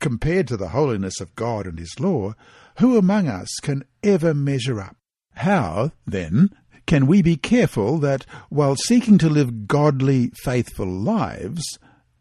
Compared 0.01 0.49
to 0.49 0.57
the 0.57 0.71
holiness 0.71 1.21
of 1.21 1.37
God 1.37 1.67
and 1.67 1.79
His 1.79 2.01
law, 2.01 2.35
who 2.79 2.99
among 2.99 3.29
us 3.29 3.49
can 3.63 3.85
ever 4.03 4.35
measure 4.35 4.81
up? 4.81 4.97
How, 5.35 5.93
then, 6.05 6.51
can 6.91 7.07
we 7.07 7.23
be 7.23 7.37
careful 7.37 7.99
that 7.99 8.27
while 8.49 8.75
seeking 8.75 9.17
to 9.17 9.29
live 9.29 9.69
godly, 9.69 10.33
faithful 10.43 10.89
lives, 10.89 11.63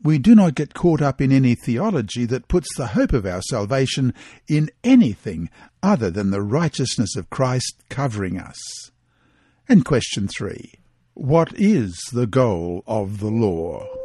we 0.04 0.20
do 0.20 0.36
not 0.36 0.54
get 0.54 0.76
caught 0.76 1.02
up 1.02 1.20
in 1.20 1.32
any 1.32 1.56
theology 1.56 2.24
that 2.26 2.48
puts 2.48 2.68
the 2.76 2.86
hope 2.90 3.12
of 3.12 3.26
our 3.26 3.42
salvation 3.50 4.14
in 4.48 4.70
anything 4.84 5.50
other 5.82 6.12
than 6.12 6.30
the 6.30 6.44
righteousness 6.44 7.16
of 7.16 7.32
Christ 7.32 7.84
covering 7.90 8.40
us? 8.40 8.92
And 9.68 9.84
question 9.84 10.28
three 10.28 10.74
What 11.16 11.52
is 11.56 12.00
the 12.14 12.28
goal 12.28 12.84
of 12.86 13.22
the 13.22 13.32
law? 13.32 13.99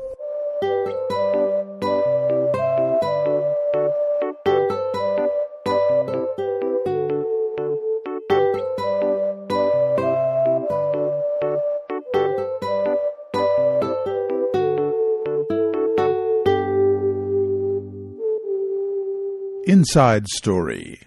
Inside 19.67 20.29
Story. 20.29 21.01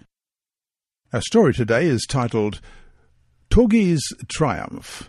Our 1.12 1.20
story 1.20 1.54
today 1.54 1.86
is 1.86 2.04
titled 2.08 2.60
Torgi's 3.50 4.02
Triumph. 4.26 5.08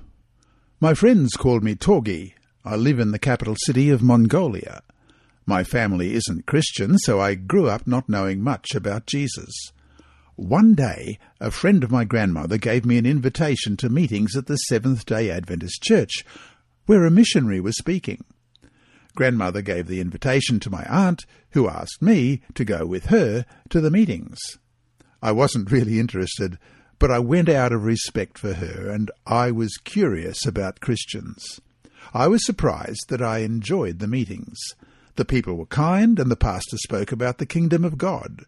My 0.79 0.93
friends 0.93 1.33
call 1.33 1.59
me 1.59 1.73
Torgi. 1.73 2.33
I 2.63 2.75
live 2.75 2.99
in 2.99 3.09
the 3.09 3.17
capital 3.17 3.55
city 3.65 3.89
of 3.89 4.03
Mongolia. 4.03 4.83
My 5.47 5.63
family 5.63 6.13
isn't 6.13 6.45
Christian, 6.45 6.99
so 6.99 7.19
I 7.19 7.33
grew 7.33 7.67
up 7.67 7.87
not 7.87 8.07
knowing 8.07 8.43
much 8.43 8.75
about 8.75 9.07
Jesus. 9.07 9.71
One 10.35 10.75
day, 10.75 11.17
a 11.39 11.49
friend 11.49 11.83
of 11.83 11.89
my 11.89 12.03
grandmother 12.03 12.59
gave 12.59 12.85
me 12.85 12.99
an 12.99 13.07
invitation 13.07 13.77
to 13.77 13.89
meetings 13.89 14.35
at 14.37 14.45
the 14.45 14.57
Seventh 14.57 15.07
day 15.07 15.31
Adventist 15.31 15.81
Church, 15.81 16.23
where 16.85 17.03
a 17.03 17.09
missionary 17.09 17.59
was 17.59 17.77
speaking. 17.77 18.23
Grandmother 19.19 19.61
gave 19.61 19.87
the 19.87 19.99
invitation 19.99 20.61
to 20.61 20.69
my 20.69 20.85
aunt, 20.85 21.25
who 21.49 21.67
asked 21.67 22.01
me 22.01 22.41
to 22.53 22.63
go 22.63 22.85
with 22.85 23.07
her 23.07 23.45
to 23.67 23.81
the 23.81 23.91
meetings. 23.91 24.39
I 25.21 25.33
wasn't 25.33 25.73
really 25.73 25.99
interested, 25.99 26.57
but 26.99 27.11
I 27.11 27.19
went 27.19 27.49
out 27.49 27.73
of 27.73 27.83
respect 27.83 28.37
for 28.37 28.53
her, 28.53 28.89
and 28.89 29.11
I 29.27 29.51
was 29.51 29.75
curious 29.83 30.45
about 30.45 30.79
Christians. 30.79 31.59
I 32.13 32.29
was 32.29 32.45
surprised 32.45 33.09
that 33.09 33.21
I 33.21 33.39
enjoyed 33.39 33.99
the 33.99 34.07
meetings. 34.07 34.57
The 35.17 35.25
people 35.25 35.55
were 35.55 35.65
kind, 35.65 36.17
and 36.17 36.31
the 36.31 36.37
pastor 36.37 36.77
spoke 36.77 37.11
about 37.11 37.39
the 37.39 37.45
kingdom 37.45 37.83
of 37.83 37.97
God. 37.97 38.45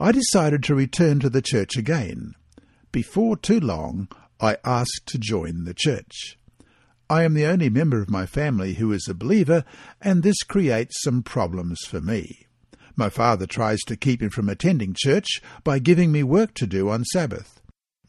I 0.00 0.10
decided 0.10 0.64
to 0.64 0.74
return 0.74 1.20
to 1.20 1.30
the 1.30 1.42
church 1.42 1.76
again. 1.76 2.34
Before 2.90 3.36
too 3.36 3.60
long, 3.60 4.08
I 4.40 4.56
asked 4.64 5.02
to 5.06 5.18
join 5.18 5.62
the 5.62 5.74
church. 5.74 6.37
I 7.10 7.22
am 7.22 7.34
the 7.34 7.46
only 7.46 7.70
member 7.70 8.02
of 8.02 8.10
my 8.10 8.26
family 8.26 8.74
who 8.74 8.92
is 8.92 9.06
a 9.08 9.14
believer, 9.14 9.64
and 10.00 10.22
this 10.22 10.42
creates 10.42 11.02
some 11.02 11.22
problems 11.22 11.80
for 11.86 12.02
me. 12.02 12.46
My 12.96 13.08
father 13.08 13.46
tries 13.46 13.80
to 13.86 13.96
keep 13.96 14.20
me 14.20 14.28
from 14.28 14.48
attending 14.48 14.94
church 14.96 15.40
by 15.64 15.78
giving 15.78 16.12
me 16.12 16.22
work 16.22 16.52
to 16.54 16.66
do 16.66 16.90
on 16.90 17.04
Sabbath. 17.04 17.62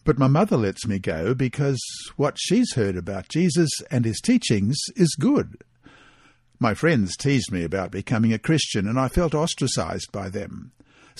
But 0.04 0.18
my 0.18 0.28
mother 0.28 0.58
lets 0.58 0.88
me 0.88 1.00
go 1.00 1.34
because 1.34 1.80
what 2.18 2.38
she's 2.40 2.74
heard 2.74 2.98
about 2.98 3.30
Jesus 3.30 3.70
and 3.90 4.04
his 4.04 4.20
teachings 4.20 4.78
is 4.96 5.16
good. 5.20 5.64
My 6.60 6.74
friends 6.74 7.16
teased 7.16 7.52
me 7.52 7.64
about 7.64 7.92
becoming 7.92 8.34
a 8.34 8.40
Christian, 8.40 8.86
and 8.86 9.00
I 9.00 9.08
felt 9.08 9.34
ostracized 9.34 10.12
by 10.12 10.28
them. 10.28 10.74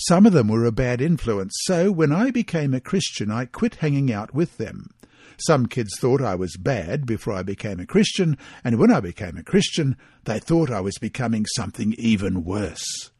Some 0.08 0.24
of 0.24 0.32
them 0.32 0.48
were 0.48 0.64
a 0.64 0.72
bad 0.72 1.02
influence, 1.02 1.52
so 1.64 1.92
when 1.92 2.10
I 2.10 2.30
became 2.30 2.72
a 2.72 2.80
Christian, 2.80 3.30
I 3.30 3.44
quit 3.44 3.76
hanging 3.76 4.10
out 4.10 4.32
with 4.32 4.56
them. 4.56 4.90
Some 5.36 5.66
kids 5.66 5.98
thought 5.98 6.22
I 6.22 6.34
was 6.34 6.56
bad 6.56 7.04
before 7.04 7.34
I 7.34 7.42
became 7.42 7.80
a 7.80 7.86
Christian, 7.86 8.38
and 8.64 8.78
when 8.78 8.90
I 8.90 9.00
became 9.00 9.36
a 9.36 9.42
Christian, 9.42 9.96
they 10.24 10.38
thought 10.38 10.70
I 10.70 10.80
was 10.80 10.96
becoming 10.98 11.44
something 11.54 11.94
even 11.98 12.44
worse. 12.44 13.10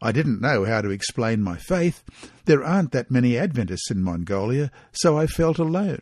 I 0.00 0.12
didn't 0.12 0.40
know 0.40 0.64
how 0.64 0.80
to 0.80 0.88
explain 0.88 1.42
my 1.42 1.58
faith. 1.58 2.02
There 2.46 2.64
aren't 2.64 2.92
that 2.92 3.10
many 3.10 3.36
Adventists 3.36 3.90
in 3.90 4.02
Mongolia, 4.02 4.70
so 4.92 5.18
I 5.18 5.26
felt 5.26 5.58
alone. 5.58 6.00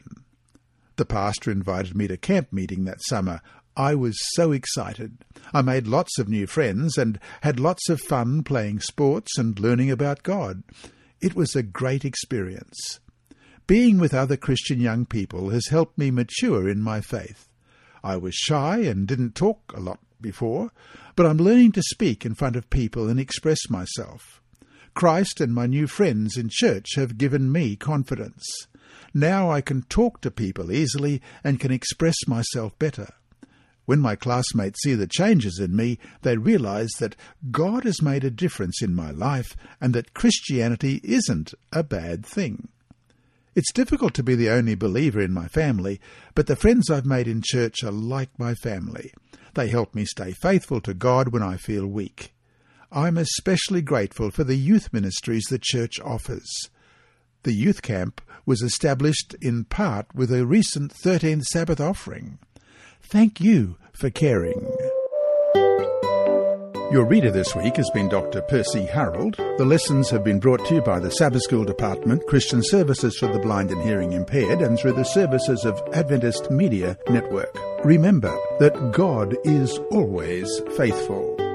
The 0.95 1.07
pastor 1.07 1.51
invited 1.51 1.97
me 1.97 2.07
to 2.07 2.17
camp 2.17 2.53
meeting 2.53 2.85
that 2.85 3.03
summer. 3.03 3.41
I 3.79 3.95
was 3.95 4.19
so 4.35 4.51
excited. 4.51 5.19
I 5.55 5.63
made 5.63 5.87
lots 5.87 6.19
of 6.19 6.29
new 6.29 6.49
friends 6.49 6.99
and 6.99 7.21
had 7.43 7.61
lots 7.61 7.89
of 7.89 8.01
fun 8.01 8.43
playing 8.43 8.81
sports 8.81 9.39
and 9.39 9.57
learning 9.61 9.89
about 9.89 10.25
God. 10.25 10.65
It 11.21 11.37
was 11.37 11.55
a 11.55 11.63
great 11.63 12.05
experience. 12.05 12.99
Being 13.69 13.99
with 13.99 14.13
other 14.13 14.37
Christian 14.37 14.81
young 14.81 15.07
people 15.07 15.51
has 15.51 15.69
helped 15.69 15.97
me 15.97 16.11
mature 16.11 16.69
in 16.69 16.83
my 16.83 17.01
faith. 17.01 17.49
I 18.03 18.17
was 18.17 18.35
shy 18.35 18.79
and 18.79 19.07
didn't 19.07 19.37
talk 19.37 19.73
a 19.73 19.81
lot 19.81 20.01
before, 20.21 20.73
but 21.15 21.27
I'm 21.27 21.39
learning 21.39 21.71
to 21.73 21.83
speak 21.83 22.27
in 22.27 22.35
front 22.35 22.57
of 22.57 22.71
people 22.71 23.09
and 23.09 23.21
express 23.21 23.71
myself. 23.71 24.43
Christ 24.95 25.41
and 25.41 25.55
my 25.55 25.67
new 25.67 25.87
friends 25.87 26.37
in 26.37 26.49
church 26.51 26.97
have 26.97 27.17
given 27.17 27.53
me 27.53 27.77
confidence. 27.77 28.45
Now 29.15 29.53
I 29.53 29.61
can 29.61 29.83
talk 29.83 30.21
to 30.23 30.33
people 30.33 30.73
easily 30.73 31.23
and 31.45 31.61
can 31.61 31.71
express 31.71 32.27
myself 32.27 32.77
better. 32.81 33.15
When 33.89 34.01
my 34.01 34.17
classmates 34.17 34.83
see 34.83 34.95
the 34.95 35.07
changes 35.07 35.59
in 35.59 35.75
me, 35.75 35.99
they 36.21 36.37
realize 36.37 36.91
that 36.99 37.17
God 37.51 37.85
has 37.85 38.03
made 38.03 38.23
a 38.23 38.31
difference 38.31 38.83
in 38.83 38.95
my 38.95 39.11
life 39.11 39.57
and 39.81 39.95
that 39.95 40.13
Christianity 40.13 41.01
isn't 41.03 41.55
a 41.73 41.83
bad 41.83 42.27
thing. 42.27 42.69
It's 43.55 43.73
difficult 43.73 44.13
to 44.13 44.23
be 44.23 44.35
the 44.35 44.51
only 44.51 44.75
believer 44.75 45.23
in 45.23 45.33
my 45.33 45.49
family, 45.49 46.03
but 46.35 46.49
the 46.49 46.55
friends 46.55 46.91
I've 46.91 47.07
made 47.07 47.27
in 47.27 47.41
church 47.43 47.83
are 47.83 47.91
like 47.91 48.29
my 48.39 48.55
family. 48.55 49.15
They 49.55 49.69
help 49.69 49.95
me 49.95 50.05
stay 50.05 50.33
faithful 50.33 50.83
to 50.83 50.93
God 50.93 51.29
when 51.29 51.43
I 51.43 51.57
feel 51.57 51.87
weak. 51.87 52.35
I'm 52.93 53.17
especially 53.17 53.81
grateful 53.81 54.31
for 54.31 54.45
the 54.45 54.57
youth 54.57 54.93
ministries 54.93 55.45
the 55.49 55.59
church 55.59 55.99
offers. 56.05 56.69
The 57.45 57.55
youth 57.55 57.81
camp 57.81 58.21
was 58.45 58.61
established 58.61 59.35
in 59.41 59.65
part 59.65 60.15
with 60.15 60.31
a 60.31 60.45
recent 60.45 60.93
13th 60.93 61.45
Sabbath 61.45 61.81
offering. 61.81 62.39
Thank 63.03 63.41
you 63.41 63.77
for 63.93 64.11
caring. 64.11 64.71
Your 66.91 67.05
reader 67.05 67.31
this 67.31 67.55
week 67.55 67.77
has 67.77 67.91
been 67.91 68.09
Dr. 68.09 68.41
Percy 68.41 68.87
Harold. 68.87 69.37
The 69.37 69.65
lessons 69.67 70.09
have 70.09 70.25
been 70.25 70.41
brought 70.41 70.65
to 70.67 70.77
you 70.77 70.81
by 70.81 70.99
the 70.99 71.11
Sabbath 71.11 71.43
School 71.43 71.65
Department, 71.65 72.27
Christian 72.27 72.63
Services 72.63 73.19
for 73.19 73.27
the 73.27 73.39
Blind 73.39 73.71
and 73.71 73.83
Hearing 73.83 74.13
Impaired, 74.13 74.63
and 74.63 74.79
through 74.79 74.95
the 74.95 75.05
services 75.05 75.67
of 75.67 75.83
Adventist 75.93 76.51
Media 76.51 76.97
Network. 77.11 77.55
Remember 77.85 78.35
that 78.59 78.93
God 78.93 79.37
is 79.45 79.79
always 79.91 80.63
faithful. 80.79 81.48